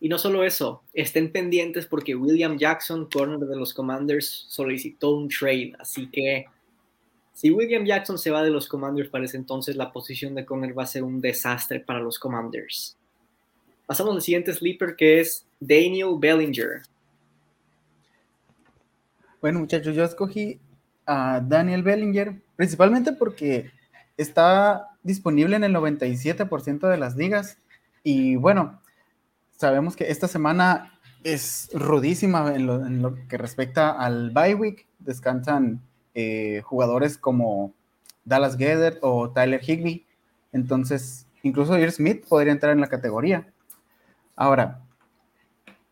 Y 0.00 0.08
no 0.08 0.16
solo 0.16 0.44
eso, 0.44 0.84
estén 0.94 1.32
pendientes 1.32 1.86
porque 1.86 2.14
William 2.14 2.56
Jackson, 2.56 3.08
corner 3.12 3.40
de 3.40 3.56
los 3.56 3.74
Commanders, 3.74 4.46
solicitó 4.48 5.10
un 5.10 5.28
trade. 5.28 5.72
Así 5.80 6.08
que 6.08 6.46
si 7.32 7.50
William 7.50 7.84
Jackson 7.84 8.16
se 8.16 8.30
va 8.30 8.44
de 8.44 8.50
los 8.50 8.68
Commanders 8.68 9.08
para 9.08 9.24
ese 9.24 9.36
entonces, 9.36 9.74
la 9.74 9.92
posición 9.92 10.36
de 10.36 10.46
corner 10.46 10.78
va 10.78 10.84
a 10.84 10.86
ser 10.86 11.02
un 11.02 11.20
desastre 11.20 11.80
para 11.80 11.98
los 11.98 12.16
Commanders. 12.16 12.96
Pasamos 13.86 14.14
al 14.14 14.22
siguiente 14.22 14.52
sleeper 14.52 14.94
que 14.94 15.18
es 15.18 15.44
Daniel 15.58 16.14
Bellinger. 16.16 16.82
Bueno, 19.40 19.60
muchachos, 19.60 19.96
yo 19.96 20.04
escogí 20.04 20.60
a 21.08 21.40
Daniel 21.40 21.82
Bellinger 21.82 22.40
principalmente 22.54 23.12
porque 23.12 23.72
está 24.16 24.90
disponible 25.02 25.56
en 25.56 25.64
el 25.64 25.74
97% 25.74 26.88
de 26.88 26.96
las 26.96 27.16
ligas 27.16 27.58
y 28.02 28.36
bueno, 28.36 28.80
sabemos 29.56 29.96
que 29.96 30.10
esta 30.10 30.28
semana 30.28 30.98
es 31.24 31.70
rudísima 31.72 32.54
en 32.54 33.02
lo, 33.02 33.14
que 33.28 33.36
respecta 33.36 33.90
al 33.90 34.30
bye 34.30 34.54
week. 34.54 34.86
Descansan 34.98 35.82
eh, 36.14 36.62
jugadores 36.64 37.18
como 37.18 37.74
Dallas 38.24 38.56
Gedder 38.56 38.98
o 39.02 39.30
Tyler 39.30 39.60
Higby. 39.62 40.06
Entonces, 40.52 41.26
incluso 41.42 41.78
Ir 41.78 41.92
Smith 41.92 42.24
podría 42.28 42.52
entrar 42.52 42.72
en 42.72 42.80
la 42.80 42.88
categoría. 42.88 43.48
Ahora, 44.36 44.80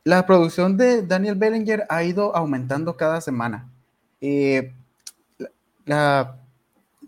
la 0.04 0.24
producción 0.26 0.76
de 0.76 1.02
Daniel 1.02 1.34
Bellinger 1.34 1.84
ha 1.88 2.04
ido 2.04 2.34
aumentando 2.36 2.96
cada 2.96 3.20
semana. 3.20 3.68
Eh, 4.20 4.72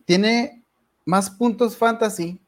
tiene 0.04 0.62
más 1.04 1.30
puntos 1.30 1.76
fantasy 1.76 2.40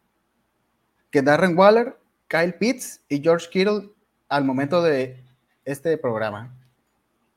que 1.10 1.22
Darren 1.22 1.58
Waller, 1.58 1.98
Kyle 2.28 2.54
Pitts 2.54 3.00
y 3.08 3.20
George 3.20 3.48
Kittle 3.50 3.90
al 4.28 4.44
momento 4.44 4.82
de 4.82 5.22
este 5.64 5.96
programa. 5.98 6.54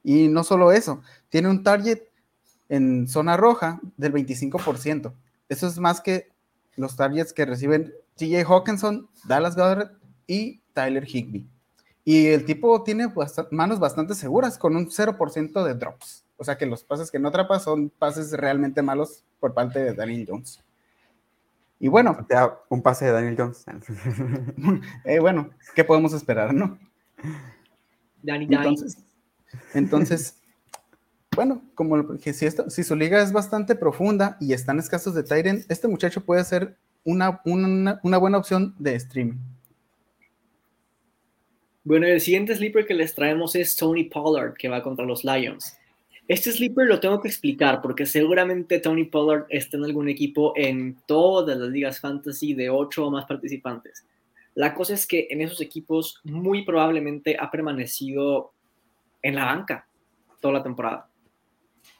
Y 0.03 0.27
no 0.27 0.43
solo 0.43 0.71
eso, 0.71 1.01
tiene 1.29 1.49
un 1.49 1.63
target 1.63 2.01
en 2.69 3.07
zona 3.07 3.37
roja 3.37 3.79
del 3.97 4.13
25%. 4.13 5.13
Eso 5.49 5.67
es 5.67 5.77
más 5.79 6.01
que 6.01 6.29
los 6.75 6.95
targets 6.95 7.33
que 7.33 7.45
reciben 7.45 7.93
TJ 8.15 8.43
Hawkinson, 8.47 9.07
Dallas 9.25 9.55
Goddard 9.55 9.91
y 10.27 10.61
Tyler 10.73 11.05
Higby. 11.07 11.47
Y 12.05 12.27
el 12.27 12.45
tipo 12.45 12.83
tiene 12.83 13.07
manos 13.51 13.79
bastante 13.79 14.13
seguras 14.13 14.57
con 14.57 14.75
un 14.75 14.87
0% 14.87 15.63
de 15.63 15.73
drops. 15.73 16.22
O 16.43 16.45
sea 16.45 16.57
que 16.57 16.65
los 16.65 16.83
pases 16.83 17.09
que 17.09 17.19
no 17.19 17.29
atrapa 17.29 17.57
son 17.57 17.89
pases 17.89 18.33
realmente 18.33 18.81
malos 18.81 19.23
por 19.39 19.53
parte 19.53 19.79
de 19.79 19.93
Daniel 19.93 20.25
Jones. 20.27 20.61
Y 21.79 21.87
bueno. 21.87 22.27
Un 22.67 22.81
pase 22.81 23.05
de 23.05 23.11
Daniel 23.11 23.37
Jones. 23.37 23.65
Eh, 25.05 25.19
bueno, 25.19 25.51
¿qué 25.73 25.85
podemos 25.85 26.11
esperar, 26.11 26.53
no? 26.53 26.77
entonces, 28.25 28.97
entonces, 29.73 30.41
bueno, 31.33 31.61
como 31.75 32.17
que 32.17 32.33
si, 32.33 32.45
esto, 32.45 32.69
si 32.69 32.83
su 32.83 32.97
liga 32.97 33.21
es 33.21 33.31
bastante 33.31 33.75
profunda 33.75 34.35
y 34.41 34.51
están 34.51 34.79
escasos 34.79 35.13
de 35.13 35.23
Tyrant, 35.23 35.63
este 35.71 35.87
muchacho 35.87 36.25
puede 36.25 36.43
ser 36.43 36.75
una, 37.05 37.39
una, 37.45 38.01
una 38.03 38.17
buena 38.17 38.37
opción 38.37 38.75
de 38.79 38.95
streaming. 38.95 39.39
Bueno, 41.85 42.05
el 42.05 42.19
siguiente 42.19 42.53
sleeper 42.53 42.85
que 42.85 42.95
les 42.95 43.15
traemos 43.15 43.55
es 43.55 43.77
Tony 43.77 44.03
Pollard, 44.03 44.55
que 44.55 44.67
va 44.67 44.83
contra 44.83 45.05
los 45.05 45.23
Lions. 45.23 45.77
Este 46.27 46.53
sleeper 46.53 46.87
lo 46.87 47.01
tengo 47.01 47.19
que 47.19 47.27
explicar 47.27 47.81
porque 47.81 48.05
seguramente 48.05 48.79
Tony 48.79 49.03
Pollard 49.03 49.45
está 49.49 49.75
en 49.75 49.83
algún 49.83 50.07
equipo 50.07 50.53
en 50.55 50.97
todas 51.05 51.57
las 51.57 51.69
ligas 51.69 51.99
fantasy 51.99 52.53
de 52.53 52.69
8 52.69 53.05
o 53.05 53.11
más 53.11 53.25
participantes. 53.25 54.05
La 54.55 54.73
cosa 54.73 54.93
es 54.93 55.05
que 55.05 55.27
en 55.29 55.41
esos 55.41 55.59
equipos 55.59 56.21
muy 56.23 56.63
probablemente 56.63 57.35
ha 57.37 57.51
permanecido 57.51 58.53
en 59.21 59.35
la 59.35 59.45
banca 59.45 59.87
toda 60.39 60.53
la 60.53 60.63
temporada. 60.63 61.09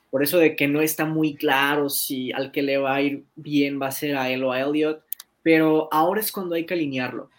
Por 0.10 0.24
eso 0.24 0.38
de 0.38 0.56
que 0.56 0.68
no 0.68 0.82
está 0.82 1.06
muy 1.06 1.36
claro 1.36 1.90
si 1.90 2.32
al 2.32 2.52
que 2.52 2.62
le 2.62 2.78
va 2.78 2.96
a 2.96 3.02
ir 3.02 3.26
bien 3.36 3.82
va 3.82 3.88
a 3.88 3.92
ser 3.92 4.16
a 4.16 4.30
él 4.30 4.44
o 4.44 4.52
a 4.54 4.62
Elliot, 4.62 5.04
pero 5.42 5.90
ahora 5.92 6.22
es 6.22 6.32
cuando 6.32 6.56
hay 6.56 6.66
que 6.66 6.76
alinearlo. 6.76 7.30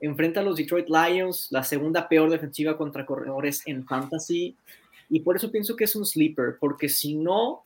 Enfrenta 0.00 0.40
a 0.40 0.42
los 0.42 0.56
Detroit 0.56 0.88
Lions, 0.88 1.48
la 1.50 1.62
segunda 1.62 2.08
peor 2.08 2.30
defensiva 2.30 2.76
contra 2.76 3.06
corredores 3.06 3.62
en 3.66 3.86
fantasy, 3.86 4.56
y 5.08 5.20
por 5.20 5.36
eso 5.36 5.50
pienso 5.50 5.76
que 5.76 5.84
es 5.84 5.94
un 5.96 6.04
sleeper, 6.04 6.56
porque 6.58 6.88
si 6.88 7.14
no, 7.14 7.64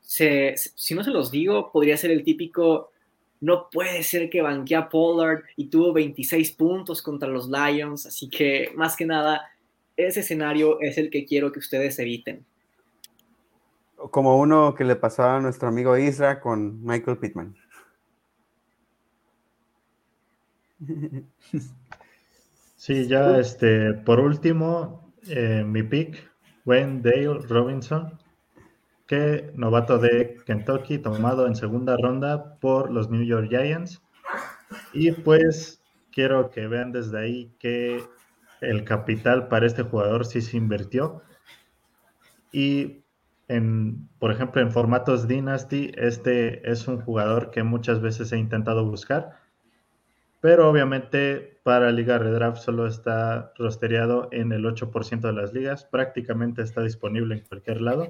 se, 0.00 0.54
si 0.56 0.94
no 0.94 1.04
se 1.04 1.10
los 1.10 1.30
digo, 1.30 1.70
podría 1.72 1.96
ser 1.96 2.10
el 2.10 2.24
típico, 2.24 2.90
no 3.40 3.68
puede 3.70 4.02
ser 4.02 4.28
que 4.28 4.42
banquee 4.42 4.74
a 4.74 4.88
Pollard 4.88 5.42
y 5.56 5.66
tuvo 5.66 5.92
26 5.92 6.52
puntos 6.52 7.02
contra 7.02 7.28
los 7.28 7.48
Lions, 7.48 8.06
así 8.06 8.28
que 8.28 8.72
más 8.74 8.96
que 8.96 9.06
nada, 9.06 9.50
ese 9.96 10.20
escenario 10.20 10.80
es 10.80 10.98
el 10.98 11.10
que 11.10 11.24
quiero 11.24 11.52
que 11.52 11.58
ustedes 11.58 11.98
eviten. 11.98 12.44
Como 13.96 14.38
uno 14.38 14.74
que 14.74 14.84
le 14.84 14.96
pasó 14.96 15.24
a 15.24 15.40
nuestro 15.40 15.68
amigo 15.68 15.96
Isra 15.96 16.40
con 16.40 16.82
Michael 16.84 17.18
Pittman. 17.18 17.56
Sí, 22.80 23.06
ya 23.06 23.38
este, 23.38 23.92
por 23.92 24.20
último, 24.20 25.12
eh, 25.28 25.62
mi 25.66 25.82
pick 25.82 26.29
Wayne 26.70 27.02
Dale 27.02 27.40
Robinson, 27.48 28.16
que 29.08 29.50
novato 29.56 29.98
de 29.98 30.36
Kentucky, 30.46 30.98
tomado 30.98 31.48
en 31.48 31.56
segunda 31.56 31.96
ronda 31.96 32.54
por 32.60 32.92
los 32.92 33.10
New 33.10 33.24
York 33.24 33.48
Giants. 33.48 34.00
Y 34.92 35.10
pues 35.10 35.82
quiero 36.12 36.50
que 36.50 36.68
vean 36.68 36.92
desde 36.92 37.18
ahí 37.18 37.52
que 37.58 38.04
el 38.60 38.84
capital 38.84 39.48
para 39.48 39.66
este 39.66 39.82
jugador 39.82 40.24
sí 40.24 40.40
se 40.40 40.58
invirtió. 40.58 41.22
Y 42.52 43.02
en, 43.48 44.08
por 44.20 44.30
ejemplo, 44.30 44.62
en 44.62 44.70
formatos 44.70 45.26
Dynasty, 45.26 45.90
este 45.96 46.70
es 46.70 46.86
un 46.86 47.00
jugador 47.00 47.50
que 47.50 47.64
muchas 47.64 48.00
veces 48.00 48.30
he 48.30 48.38
intentado 48.38 48.86
buscar 48.86 49.39
pero 50.40 50.70
obviamente 50.70 51.60
para 51.62 51.92
Liga 51.92 52.18
Redraft 52.18 52.62
solo 52.62 52.86
está 52.86 53.52
rostereado 53.58 54.28
en 54.32 54.52
el 54.52 54.64
8% 54.64 55.20
de 55.20 55.32
las 55.32 55.52
ligas, 55.52 55.84
prácticamente 55.84 56.62
está 56.62 56.82
disponible 56.82 57.34
en 57.36 57.44
cualquier 57.44 57.80
lado. 57.82 58.08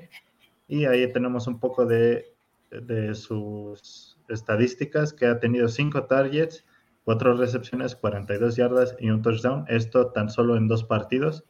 Y 0.68 0.84
ahí 0.84 1.12
tenemos 1.12 1.48
un 1.48 1.58
poco 1.58 1.84
de, 1.86 2.32
de 2.70 3.14
sus 3.14 4.16
estadísticas, 4.28 5.12
que 5.12 5.26
ha 5.26 5.40
tenido 5.40 5.68
5 5.68 6.04
targets, 6.04 6.64
4 7.04 7.34
recepciones, 7.34 7.96
42 7.96 8.54
yardas 8.54 8.96
y 9.00 9.10
un 9.10 9.22
touchdown, 9.22 9.64
esto 9.66 10.12
tan 10.12 10.30
solo 10.30 10.56
en 10.56 10.68
dos 10.68 10.84
partidos. 10.84 11.44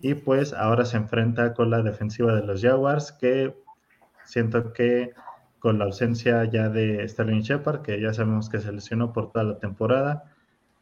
Y 0.00 0.14
pues 0.14 0.54
ahora 0.54 0.86
se 0.86 0.96
enfrenta 0.96 1.52
con 1.52 1.68
la 1.68 1.82
defensiva 1.82 2.34
de 2.34 2.46
los 2.46 2.62
Jaguars, 2.62 3.12
que 3.12 3.54
siento 4.24 4.72
que 4.72 5.12
con 5.60 5.78
la 5.78 5.84
ausencia 5.84 6.44
ya 6.46 6.68
de 6.68 7.06
Sterling 7.06 7.42
Shepard, 7.42 7.82
que 7.82 8.00
ya 8.00 8.12
sabemos 8.12 8.48
que 8.48 8.58
se 8.58 8.72
lesionó 8.72 9.12
por 9.12 9.30
toda 9.30 9.44
la 9.44 9.58
temporada, 9.58 10.24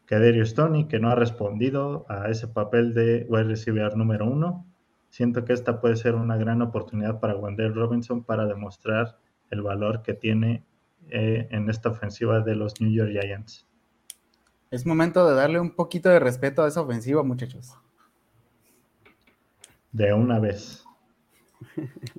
que 0.06 0.18
Darius 0.18 0.54
Tony, 0.54 0.86
que 0.86 1.00
no 1.00 1.10
ha 1.10 1.14
respondido 1.14 2.06
a 2.08 2.30
ese 2.30 2.48
papel 2.48 2.94
de 2.94 3.26
wide 3.28 3.44
receiver 3.44 3.94
número 3.96 4.24
uno. 4.24 4.64
Siento 5.10 5.44
que 5.44 5.52
esta 5.52 5.80
puede 5.80 5.96
ser 5.96 6.14
una 6.14 6.36
gran 6.36 6.62
oportunidad 6.62 7.20
para 7.20 7.36
Wendell 7.36 7.74
Robinson 7.74 8.24
para 8.24 8.46
demostrar 8.46 9.18
el 9.50 9.62
valor 9.62 10.02
que 10.02 10.14
tiene 10.14 10.64
eh, 11.10 11.48
en 11.50 11.68
esta 11.68 11.90
ofensiva 11.90 12.40
de 12.40 12.54
los 12.54 12.80
New 12.80 12.90
York 12.90 13.10
Giants. 13.10 13.66
Es 14.70 14.86
momento 14.86 15.28
de 15.28 15.34
darle 15.34 15.58
un 15.60 15.74
poquito 15.74 16.08
de 16.08 16.20
respeto 16.20 16.62
a 16.62 16.68
esa 16.68 16.82
ofensiva, 16.82 17.22
muchachos. 17.22 17.76
de 19.92 20.12
una 20.12 20.38
vez. 20.38 20.84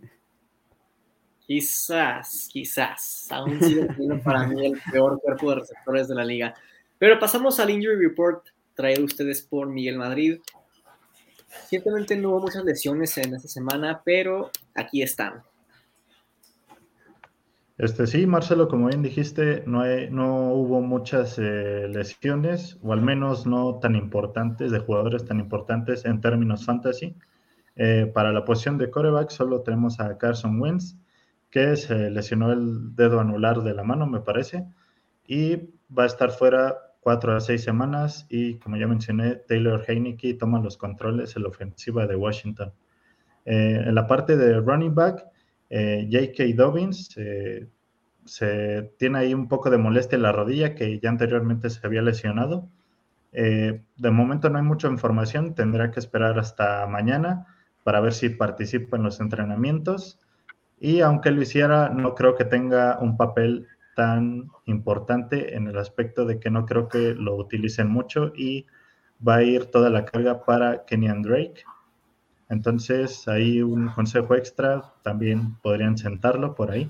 Quizás, 1.50 2.48
quizás. 2.54 3.26
Aún 3.32 3.60
sigue 3.60 3.92
siendo 3.96 4.22
para 4.22 4.46
mí 4.46 4.68
el 4.68 4.80
peor 4.92 5.20
cuerpo 5.20 5.50
de 5.50 5.56
receptores 5.62 6.08
de 6.08 6.14
la 6.14 6.24
liga. 6.24 6.54
Pero 7.00 7.18
pasamos 7.18 7.60
al 7.60 7.72
Injury 7.72 7.96
Report 7.96 8.46
traído 8.76 9.04
ustedes 9.04 9.42
por 9.42 9.68
Miguel 9.68 9.98
Madrid. 9.98 10.38
Ciertamente 11.66 12.16
no 12.16 12.30
hubo 12.30 12.42
muchas 12.42 12.64
lesiones 12.64 13.18
en 13.18 13.34
esta 13.34 13.48
semana, 13.48 14.04
pero 14.06 14.52
aquí 14.76 15.02
están. 15.02 15.42
Este 17.80 18.06
sí, 18.06 18.28
Marcelo, 18.28 18.68
como 18.68 18.86
bien 18.86 19.02
dijiste, 19.02 19.64
no, 19.66 19.84
no 20.12 20.54
hubo 20.54 20.82
muchas 20.82 21.40
eh, 21.40 21.88
lesiones, 21.90 22.78
o 22.84 22.94
al 22.94 23.02
menos 23.02 23.48
no 23.48 23.80
tan 23.80 23.96
importantes, 23.96 24.70
de 24.70 24.78
jugadores 24.78 25.26
tan 25.26 25.40
importantes 25.40 26.06
en 26.06 26.22
términos 26.22 26.64
fantasy. 26.64 27.16
Eh, 27.76 28.12
para 28.14 28.32
la 28.32 28.46
posición 28.46 28.78
de 28.78 28.92
coreback 28.92 29.32
solo 29.32 29.62
tenemos 29.62 30.00
a 30.00 30.16
Carson 30.16 30.62
Wentz, 30.62 30.96
que 31.50 31.76
se 31.76 32.10
lesionó 32.10 32.52
el 32.52 32.96
dedo 32.96 33.20
anular 33.20 33.62
de 33.62 33.74
la 33.74 33.84
mano, 33.84 34.06
me 34.06 34.22
parece, 34.22 34.66
y 35.28 35.58
va 35.96 36.04
a 36.04 36.08
estar 36.08 36.32
fuera 36.32 36.76
cuatro 37.00 37.36
a 37.36 37.40
seis 37.40 37.64
semanas. 37.64 38.26
Y 38.30 38.56
como 38.56 38.78
ya 38.78 38.88
mencioné, 38.88 39.36
Taylor 39.36 39.84
Heineke 39.88 40.36
toma 40.36 40.60
los 40.60 40.78
controles 40.78 41.36
en 41.36 41.44
la 41.44 41.50
ofensiva 41.50 42.08
de 42.08 42.16
Washington. 42.16 42.74
Eh, 43.46 43.84
en 43.86 43.96
la 43.96 44.06
parte 44.08 44.38
de 44.38 44.60
running 44.60 44.94
back, 44.94 45.26
eh, 45.70 46.08
J.K. 46.12 46.56
Dobbins 46.56 47.16
se 48.26 48.92
tiene 48.98 49.20
ahí 49.20 49.34
un 49.34 49.48
poco 49.48 49.70
de 49.70 49.78
molestia 49.78 50.16
en 50.18 50.24
la 50.24 50.32
rodilla 50.32 50.76
que 50.76 51.00
ya 51.00 51.10
anteriormente 51.10 51.70
se 51.70 51.86
había 51.86 52.02
lesionado. 52.02 52.70
de 53.32 54.12
momento 54.12 54.50
no 54.50 54.58
hay 54.58 54.64
mucha 54.64 54.88
información, 54.88 55.54
tendrá 55.56 55.92
que 55.92 56.00
esperar 56.00 56.40
hasta 56.40 56.86
mañana 56.88 57.46
para 57.84 58.02
ver 58.02 58.14
si 58.14 58.30
participa 58.30 58.98
en 58.98 59.04
los 59.04 59.20
entrenamientos. 59.20 60.20
Y 60.80 61.02
aunque 61.02 61.32
lo 61.32 61.42
hiciera, 61.42 61.90
no 61.90 62.16
creo 62.16 62.36
que 62.36 62.46
tenga 62.46 62.98
un 63.00 63.18
papel 63.18 63.68
tan 63.96 64.50
importante 64.66 65.56
en 65.56 65.68
el 65.68 65.78
aspecto 65.78 66.26
de 66.26 66.40
que 66.40 66.50
no 66.50 66.66
creo 66.66 66.88
que 66.88 67.14
lo 67.14 67.36
utilicen 67.36 67.90
mucho 67.90 68.32
y 68.34 68.66
va 69.28 69.36
a 69.36 69.44
ir 69.44 69.66
toda 69.66 69.90
la 69.90 70.06
carga 70.06 70.46
para 70.46 70.86
Kenyan 70.86 71.22
Drake. 71.22 71.64
Entonces, 72.48 73.28
ahí 73.28 73.62
un 73.62 73.90
consejo 73.90 74.36
extra, 74.36 74.94
también 75.04 75.56
podrían 75.56 75.98
sentarlo 75.98 76.56
por 76.56 76.72
ahí. 76.72 76.90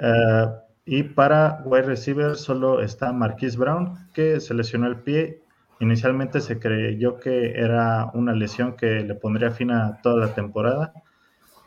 Eh, 0.00 0.46
y 0.84 1.02
para 1.04 1.62
wide 1.64 1.82
receiver 1.82 2.34
solo 2.34 2.82
está 2.82 3.12
Marquise 3.12 3.56
Brown, 3.56 4.08
que 4.12 4.40
se 4.40 4.52
lesionó 4.52 4.88
el 4.88 4.96
pie. 4.96 5.42
Inicialmente 5.78 6.40
se 6.40 6.58
creyó 6.58 7.20
que 7.20 7.52
era 7.52 8.10
una 8.14 8.32
lesión 8.32 8.74
que 8.76 9.00
le 9.00 9.14
pondría 9.14 9.52
fin 9.52 9.70
a 9.70 10.00
toda 10.02 10.26
la 10.26 10.34
temporada 10.34 10.92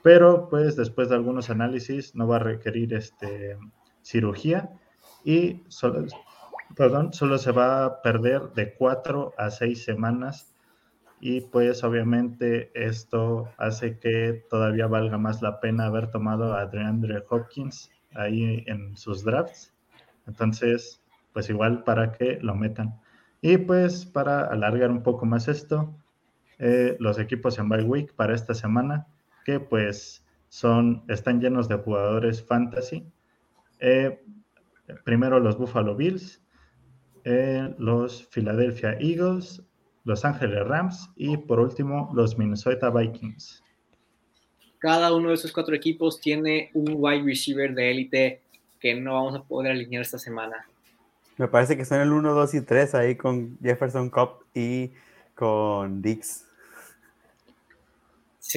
pero 0.08 0.48
pues 0.48 0.78
después 0.78 1.10
de 1.10 1.16
algunos 1.16 1.50
análisis 1.50 2.16
no 2.16 2.30
va 2.30 2.38
a 2.38 2.40
requerir 2.40 2.94
este, 2.94 3.58
cirugía 4.02 4.70
y 5.26 5.66
solo, 5.68 6.06
perdón, 6.78 7.12
solo 7.12 7.38
se 7.38 7.52
va 7.52 7.84
a 7.84 8.02
perder 8.02 8.54
de 8.54 8.74
cuatro 8.74 9.34
a 9.38 9.50
seis 9.50 9.84
semanas 9.84 10.54
y 11.20 11.42
pues 11.42 11.84
obviamente 11.84 12.72
esto 12.74 13.50
hace 13.58 14.00
que 14.00 14.46
todavía 14.50 14.88
valga 14.88 15.18
más 15.18 15.42
la 15.42 15.60
pena 15.60 15.88
haber 15.88 16.10
tomado 16.10 16.54
a 16.54 16.68
DeAndre 16.68 17.26
Hopkins 17.30 17.92
ahí 18.16 18.64
en 18.66 18.96
sus 18.96 19.26
drafts. 19.26 19.74
Entonces, 20.26 21.02
pues 21.34 21.50
igual 21.50 21.84
para 21.84 22.14
que 22.14 22.40
lo 22.42 22.56
metan. 22.56 22.98
Y 23.42 23.58
pues 23.58 24.06
para 24.06 24.46
alargar 24.46 24.90
un 24.90 25.04
poco 25.04 25.26
más 25.26 25.50
esto, 25.50 25.94
eh, 26.60 26.96
los 26.98 27.20
equipos 27.20 27.60
en 27.60 27.68
bye 27.68 27.84
week 27.84 28.14
para 28.16 28.34
esta 28.34 28.54
semana 28.54 29.06
que 29.48 29.62
pues 29.62 30.26
son, 30.50 31.06
están 31.08 31.40
llenos 31.40 31.70
de 31.70 31.78
jugadores 31.78 32.44
fantasy. 32.44 33.10
Eh, 33.80 34.22
primero 35.06 35.40
los 35.40 35.58
Buffalo 35.58 35.96
Bills, 35.96 36.44
eh, 37.24 37.74
los 37.78 38.28
Philadelphia 38.28 38.98
Eagles, 39.00 39.64
Los 40.04 40.26
Ángeles 40.26 40.68
Rams 40.68 41.10
y 41.16 41.38
por 41.38 41.62
último 41.62 42.12
los 42.14 42.38
Minnesota 42.38 42.90
Vikings. 42.90 43.64
Cada 44.80 45.14
uno 45.16 45.30
de 45.30 45.36
esos 45.36 45.54
cuatro 45.54 45.74
equipos 45.74 46.20
tiene 46.20 46.70
un 46.74 46.96
wide 46.98 47.24
receiver 47.24 47.74
de 47.74 47.92
élite 47.92 48.42
que 48.82 48.96
no 48.96 49.14
vamos 49.14 49.36
a 49.36 49.44
poder 49.44 49.72
alinear 49.72 50.02
esta 50.02 50.20
semana. 50.20 50.68
Me 51.38 51.48
parece 51.48 51.78
que 51.78 51.86
son 51.86 52.02
el 52.02 52.12
1, 52.12 52.34
2 52.34 52.54
y 52.54 52.62
3 52.62 52.96
ahí 52.96 53.16
con 53.16 53.58
Jefferson 53.62 54.10
Cup 54.10 54.46
y 54.54 54.92
con 55.36 56.02
Dix. 56.02 56.47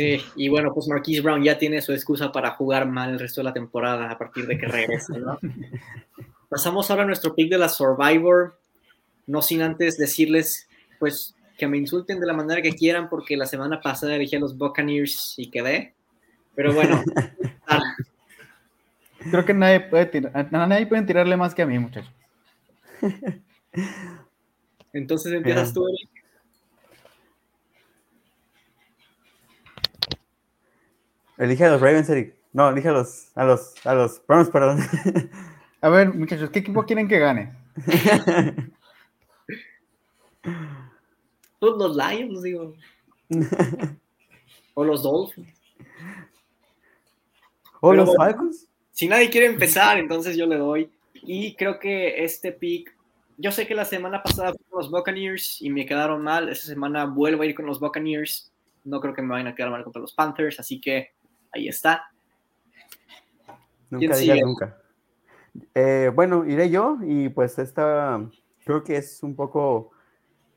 Sí, 0.00 0.18
y 0.36 0.48
bueno, 0.48 0.72
pues 0.72 0.88
Marquise 0.88 1.20
Brown 1.20 1.42
ya 1.42 1.58
tiene 1.58 1.82
su 1.82 1.92
excusa 1.92 2.32
para 2.32 2.52
jugar 2.52 2.86
mal 2.86 3.10
el 3.10 3.18
resto 3.18 3.40
de 3.40 3.44
la 3.44 3.52
temporada 3.52 4.10
a 4.10 4.16
partir 4.16 4.46
de 4.46 4.56
que 4.56 4.66
regrese, 4.66 5.18
¿no? 5.18 5.38
Pasamos 6.48 6.90
ahora 6.90 7.02
a 7.02 7.06
nuestro 7.06 7.34
pick 7.34 7.50
de 7.50 7.58
la 7.58 7.68
Survivor, 7.68 8.58
no 9.26 9.42
sin 9.42 9.60
antes 9.60 9.98
decirles, 9.98 10.66
pues, 10.98 11.34
que 11.58 11.68
me 11.68 11.76
insulten 11.76 12.18
de 12.18 12.26
la 12.26 12.32
manera 12.32 12.62
que 12.62 12.72
quieran, 12.72 13.10
porque 13.10 13.36
la 13.36 13.44
semana 13.44 13.82
pasada 13.82 14.16
elegí 14.16 14.36
a 14.36 14.40
los 14.40 14.56
Buccaneers 14.56 15.34
y 15.36 15.50
quedé. 15.50 15.92
Pero 16.54 16.72
bueno. 16.72 17.02
Creo 19.30 19.44
que 19.44 19.52
nadie 19.52 19.80
puede, 19.80 20.06
tirar, 20.06 20.50
nadie 20.50 20.86
puede 20.86 21.02
tirarle 21.02 21.36
más 21.36 21.54
que 21.54 21.60
a 21.60 21.66
mí, 21.66 21.78
muchachos. 21.78 22.10
Entonces 24.94 25.34
empiezas 25.34 25.74
tú, 25.74 25.86
Eric. 25.86 26.19
Elige 31.40 31.64
a 31.64 31.70
los 31.70 31.80
Ravens, 31.80 32.10
Eric. 32.10 32.36
No, 32.52 32.68
elige 32.68 32.90
a 32.90 32.92
los, 32.92 33.30
a 33.34 33.44
los, 33.46 33.74
a 33.86 33.94
los 33.94 34.20
Browns, 34.26 34.50
perdón. 34.50 34.78
A 35.80 35.88
ver, 35.88 36.12
muchachos, 36.12 36.50
¿qué 36.50 36.58
equipo 36.58 36.84
quieren 36.84 37.08
que 37.08 37.18
gane? 37.18 37.56
Los 41.60 41.96
Lions, 41.96 42.42
digo. 42.42 42.74
o 44.74 44.84
los 44.84 45.02
Dolphins. 45.02 45.52
¿O 47.80 47.92
los 47.92 48.16
Falcons? 48.16 48.66
Si 48.92 49.06
nadie 49.08 49.28
quiere 49.30 49.46
empezar, 49.46 49.98
entonces 49.98 50.36
yo 50.36 50.46
le 50.46 50.56
doy. 50.56 50.90
Y 51.14 51.54
creo 51.56 51.78
que 51.78 52.24
este 52.24 52.52
pick, 52.52 52.94
yo 53.36 53.52
sé 53.52 53.66
que 53.66 53.74
la 53.74 53.84
semana 53.84 54.22
pasada 54.22 54.52
fui 54.52 54.64
con 54.70 54.80
los 54.80 54.90
Buccaneers 54.90 55.60
y 55.60 55.68
me 55.70 55.84
quedaron 55.84 56.22
mal. 56.22 56.48
Esta 56.48 56.66
semana 56.66 57.04
vuelvo 57.04 57.42
a 57.42 57.46
ir 57.46 57.54
con 57.54 57.66
los 57.66 57.78
Buccaneers. 57.78 58.50
No 58.84 59.00
creo 59.00 59.14
que 59.14 59.22
me 59.22 59.28
vayan 59.28 59.48
a 59.48 59.54
quedar 59.54 59.70
mal 59.70 59.84
contra 59.84 60.00
los 60.00 60.14
Panthers, 60.14 60.58
así 60.58 60.80
que 60.80 61.12
Ahí 61.52 61.68
está. 61.68 62.10
Nunca 63.90 64.16
digas 64.16 64.38
nunca. 64.42 64.76
Eh, 65.74 66.10
bueno, 66.14 66.44
iré 66.46 66.70
yo 66.70 66.98
y 67.02 67.28
pues 67.28 67.58
esta 67.58 68.20
creo 68.64 68.84
que 68.84 68.96
es 68.96 69.22
un 69.22 69.34
poco 69.34 69.90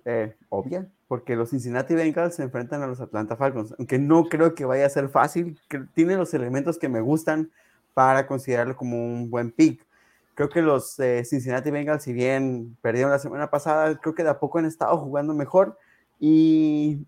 eh, 0.06 0.36
obvia, 0.50 0.88
porque 1.08 1.36
los 1.36 1.50
Cincinnati 1.50 1.96
Bengals 1.96 2.36
se 2.36 2.44
enfrentan 2.44 2.84
a 2.84 2.88
los 2.88 3.02
Atlanta 3.02 3.36
Falcons, 3.36 3.74
aunque 3.78 3.98
no 3.98 4.26
creo 4.26 4.54
que 4.54 4.66
vaya 4.66 4.86
a 4.86 4.90
ser 4.90 5.10
fácil, 5.10 5.60
que 5.68 5.80
tiene 5.94 6.16
los 6.16 6.34
elementos 6.34 6.78
que 6.78 6.90
me 6.90 7.02
gustan 7.02 7.52
para 7.94 8.28
considerarlo 8.28 8.76
como 8.76 9.04
un 9.04 9.30
buen 9.30 9.52
pick. 9.52 9.86
Creo 10.36 10.50
que 10.50 10.62
los 10.62 11.00
eh, 11.00 11.24
Cincinnati 11.26 11.72
Bengals, 11.72 12.04
si 12.04 12.14
bien 12.14 12.76
perdieron 12.82 13.12
la 13.12 13.20
semana 13.20 13.50
pasada, 13.50 13.96
creo 14.00 14.16
que 14.16 14.24
de 14.24 14.30
a 14.30 14.40
poco 14.40 14.60
han 14.60 14.66
estado 14.66 14.98
jugando 14.98 15.34
mejor 15.34 15.78
y 16.20 17.06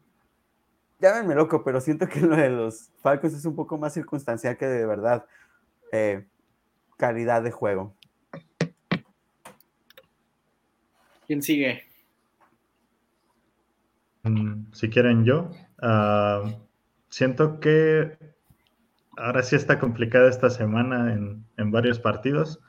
llámenme 1.06 1.36
loco, 1.36 1.64
pero 1.64 1.80
siento 1.82 2.08
que 2.08 2.20
lo 2.20 2.36
de 2.36 2.50
los 2.50 2.92
Falcons 3.02 3.36
es 3.36 3.46
un 3.46 3.56
poco 3.56 3.78
más 3.78 3.94
circunstancial 3.94 4.58
que 4.58 4.66
de 4.66 4.86
verdad 4.88 5.26
eh, 5.92 6.26
calidad 6.98 7.44
de 7.44 7.52
juego. 7.52 7.94
¿Quién 11.28 11.44
sigue? 11.44 11.84
Mm, 14.24 14.72
si 14.74 14.90
quieren 14.90 15.26
yo, 15.26 15.52
ah, 15.82 16.44
siento 17.10 17.60
que 17.60 18.18
ahora 19.18 19.44
sí 19.44 19.56
está 19.56 19.80
complicada 19.80 20.28
esta 20.28 20.50
semana 20.50 21.14
en, 21.14 21.46
en 21.58 21.72
varios 21.72 22.00
partidos, 22.00 22.60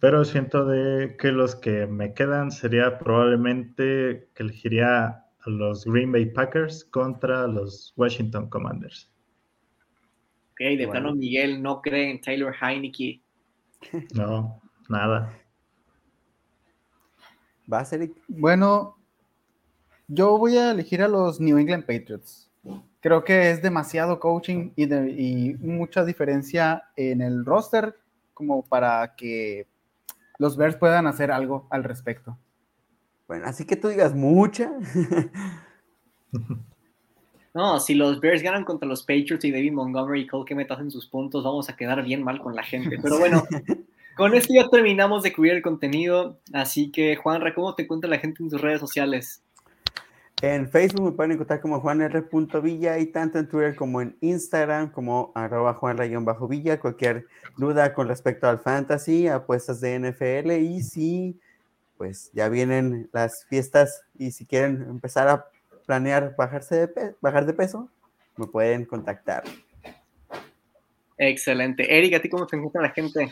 pero 0.00 0.24
siento 0.24 0.64
de 0.64 1.16
que 1.16 1.30
los 1.30 1.54
que 1.54 1.86
me 1.86 2.14
quedan 2.14 2.50
sería 2.50 2.98
probablemente 2.98 4.28
que 4.34 4.42
elegiría 4.42 5.26
a 5.44 5.50
los 5.50 5.84
Green 5.84 6.12
Bay 6.12 6.26
Packers 6.26 6.84
contra 6.84 7.46
los 7.46 7.92
Washington 7.96 8.48
Commanders. 8.48 9.10
Ok, 10.52 10.60
de 10.60 10.88
plano 10.88 11.14
Miguel 11.14 11.62
no 11.62 11.80
cree 11.80 12.10
en 12.10 12.20
Taylor 12.20 12.54
Heineke. 12.60 13.22
No, 14.14 14.60
nada. 14.88 15.34
¿Va 17.72 17.80
a 17.80 17.84
ser? 17.84 18.10
Bueno, 18.28 18.96
yo 20.08 20.36
voy 20.36 20.56
a 20.56 20.72
elegir 20.72 21.02
a 21.02 21.08
los 21.08 21.40
New 21.40 21.56
England 21.56 21.86
Patriots. 21.86 22.50
Creo 23.00 23.24
que 23.24 23.50
es 23.50 23.62
demasiado 23.62 24.20
coaching 24.20 24.72
y, 24.76 24.92
y 24.92 25.54
mucha 25.54 26.04
diferencia 26.04 26.82
en 26.96 27.22
el 27.22 27.46
roster 27.46 27.96
como 28.34 28.62
para 28.62 29.14
que 29.16 29.66
los 30.38 30.56
Bears 30.56 30.76
puedan 30.76 31.06
hacer 31.06 31.30
algo 31.30 31.66
al 31.70 31.84
respecto. 31.84 32.36
Bueno, 33.30 33.46
así 33.46 33.64
que 33.64 33.76
tú 33.76 33.86
digas 33.86 34.12
mucha. 34.12 34.72
No, 37.52 37.80
si 37.80 37.96
los 37.96 38.20
Bears 38.20 38.44
ganan 38.44 38.64
contra 38.64 38.88
los 38.88 39.02
Patriots 39.02 39.44
y 39.44 39.50
David 39.50 39.72
Montgomery 39.72 40.20
y 40.20 40.26
Cole 40.28 40.44
que 40.44 40.54
metas 40.54 40.78
en 40.78 40.88
sus 40.88 41.08
puntos, 41.08 41.42
vamos 41.42 41.68
a 41.68 41.74
quedar 41.74 42.04
bien 42.04 42.22
mal 42.22 42.38
con 42.40 42.54
la 42.54 42.62
gente. 42.62 42.96
Pero 43.02 43.18
bueno, 43.18 43.42
con 44.16 44.34
esto 44.34 44.54
ya 44.54 44.68
terminamos 44.68 45.24
de 45.24 45.32
cubrir 45.32 45.54
el 45.54 45.62
contenido. 45.62 46.38
Así 46.52 46.92
que, 46.92 47.16
Juanra, 47.16 47.52
¿cómo 47.52 47.74
te 47.74 47.88
cuenta 47.88 48.06
la 48.06 48.18
gente 48.18 48.40
en 48.40 48.50
tus 48.50 48.60
redes 48.60 48.78
sociales? 48.78 49.42
En 50.42 50.68
Facebook 50.68 51.06
me 51.06 51.10
pueden 51.10 51.32
encontrar 51.32 51.60
como 51.60 51.80
juanr.villa 51.80 53.00
y 53.00 53.06
tanto 53.06 53.40
en 53.40 53.48
Twitter 53.48 53.74
como 53.74 54.00
en 54.00 54.16
Instagram 54.20 54.92
como 54.92 55.32
arroba 55.34 55.74
juanra-villa. 55.74 56.78
Cualquier 56.78 57.26
duda 57.56 57.92
con 57.94 58.06
respecto 58.06 58.48
al 58.48 58.60
fantasy, 58.60 59.26
apuestas 59.26 59.80
de 59.80 59.98
NFL 59.98 60.52
y 60.52 60.82
si 60.82 61.40
pues 62.00 62.30
ya 62.32 62.48
vienen 62.48 63.10
las 63.12 63.44
fiestas 63.44 64.04
y 64.16 64.30
si 64.30 64.46
quieren 64.46 64.86
empezar 64.88 65.28
a 65.28 65.44
planear 65.84 66.34
bajarse 66.34 66.86
de 66.86 67.14
bajar 67.20 67.44
de 67.44 67.52
peso, 67.52 67.90
me 68.38 68.46
pueden 68.46 68.86
contactar. 68.86 69.44
Excelente. 71.18 71.94
Eric, 71.94 72.14
¿a 72.14 72.22
ti 72.22 72.30
cómo 72.30 72.46
te 72.46 72.56
encuentra 72.56 72.80
la 72.80 72.88
gente? 72.88 73.30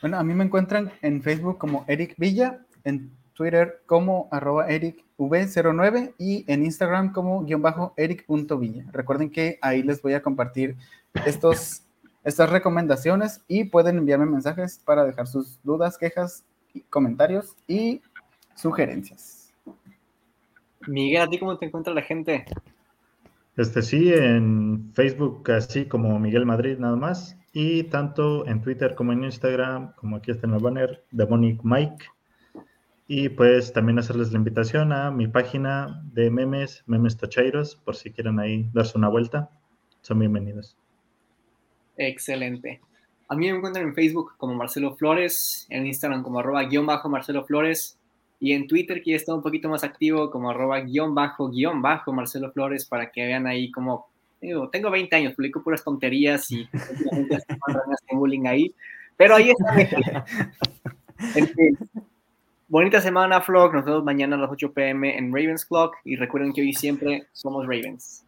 Bueno, 0.00 0.16
a 0.16 0.22
mí 0.22 0.32
me 0.32 0.44
encuentran 0.44 0.92
en 1.02 1.20
Facebook 1.20 1.58
como 1.58 1.84
Eric 1.88 2.14
Villa, 2.18 2.60
en 2.84 3.10
Twitter 3.34 3.82
como 3.86 4.28
arroba 4.30 4.68
ericv09 4.68 6.14
y 6.18 6.44
en 6.46 6.64
Instagram 6.64 7.12
como 7.12 7.42
guion 7.42 7.62
bajo 7.62 7.94
eric.villa. 7.96 8.84
Recuerden 8.92 9.28
que 9.28 9.58
ahí 9.60 9.82
les 9.82 10.00
voy 10.00 10.14
a 10.14 10.22
compartir 10.22 10.76
estos, 11.26 11.82
estas 12.22 12.48
recomendaciones 12.48 13.40
y 13.48 13.64
pueden 13.64 13.98
enviarme 13.98 14.26
mensajes 14.26 14.80
para 14.84 15.04
dejar 15.04 15.26
sus 15.26 15.58
dudas, 15.64 15.98
quejas, 15.98 16.44
comentarios 16.82 17.56
y 17.66 18.02
sugerencias. 18.54 19.52
Miguel, 20.86 21.22
¿a 21.22 21.28
ti 21.28 21.38
cómo 21.38 21.58
te 21.58 21.66
encuentra 21.66 21.92
la 21.92 22.02
gente? 22.02 22.44
Este 23.56 23.82
sí, 23.82 24.12
en 24.12 24.92
Facebook 24.92 25.50
así 25.50 25.86
como 25.86 26.18
Miguel 26.18 26.44
Madrid 26.44 26.78
nada 26.78 26.96
más 26.96 27.38
y 27.52 27.84
tanto 27.84 28.46
en 28.46 28.60
Twitter 28.60 28.94
como 28.94 29.12
en 29.12 29.24
Instagram, 29.24 29.94
como 29.94 30.16
aquí 30.16 30.30
está 30.30 30.46
en 30.46 30.54
el 30.54 30.62
banner, 30.62 31.04
Demonic 31.10 31.60
Mike 31.64 32.04
y 33.08 33.28
pues 33.28 33.72
también 33.72 33.98
hacerles 33.98 34.32
la 34.32 34.38
invitación 34.38 34.92
a 34.92 35.10
mi 35.10 35.28
página 35.28 36.02
de 36.12 36.30
memes, 36.30 36.82
Memes 36.86 37.16
Tocheiros, 37.16 37.76
por 37.76 37.94
si 37.94 38.12
quieren 38.12 38.40
ahí 38.40 38.68
darse 38.72 38.98
una 38.98 39.08
vuelta. 39.08 39.50
Son 40.02 40.18
bienvenidos. 40.18 40.76
Excelente. 41.96 42.80
A 43.28 43.34
mí 43.34 43.50
me 43.50 43.56
encuentran 43.56 43.86
en 43.86 43.94
Facebook 43.94 44.34
como 44.36 44.54
Marcelo 44.54 44.94
Flores, 44.96 45.66
en 45.70 45.86
Instagram 45.86 46.22
como 46.22 46.38
arroba 46.38 46.64
guion 46.64 46.86
bajo 46.86 47.08
Marcelo 47.08 47.44
Flores 47.44 47.98
y 48.38 48.52
en 48.52 48.66
Twitter 48.66 49.02
que 49.02 49.10
ya 49.10 49.16
está 49.16 49.34
un 49.34 49.42
poquito 49.42 49.68
más 49.68 49.82
activo 49.82 50.30
como 50.30 50.50
arroba 50.50 50.80
guion 50.80 51.14
bajo 51.14 51.48
guion 51.48 51.82
bajo 51.82 52.12
Marcelo 52.12 52.52
Flores 52.52 52.86
para 52.86 53.10
que 53.10 53.24
vean 53.24 53.46
ahí 53.46 53.70
como, 53.70 54.06
digo, 54.40 54.68
tengo 54.68 54.90
20 54.90 55.16
años, 55.16 55.34
publico 55.34 55.62
puras 55.62 55.82
tonterías 55.82 56.50
y 56.50 56.68
bullying 58.12 58.46
ahí, 58.46 58.74
pero 59.16 59.36
ahí 59.36 59.50
está. 59.50 60.24
en 61.34 61.48
fin, 61.48 61.78
Bonita 62.68 63.00
semana, 63.00 63.40
Flock. 63.40 63.74
Nos 63.74 63.84
vemos 63.84 64.02
mañana 64.02 64.34
a 64.34 64.40
las 64.40 64.50
8 64.50 64.72
pm 64.72 65.16
en 65.16 65.32
Ravens 65.32 65.64
Clock. 65.64 65.98
Y 66.04 66.16
recuerden 66.16 66.52
que 66.52 66.62
hoy 66.62 66.72
siempre 66.72 67.28
somos 67.32 67.64
Ravens. 67.64 68.25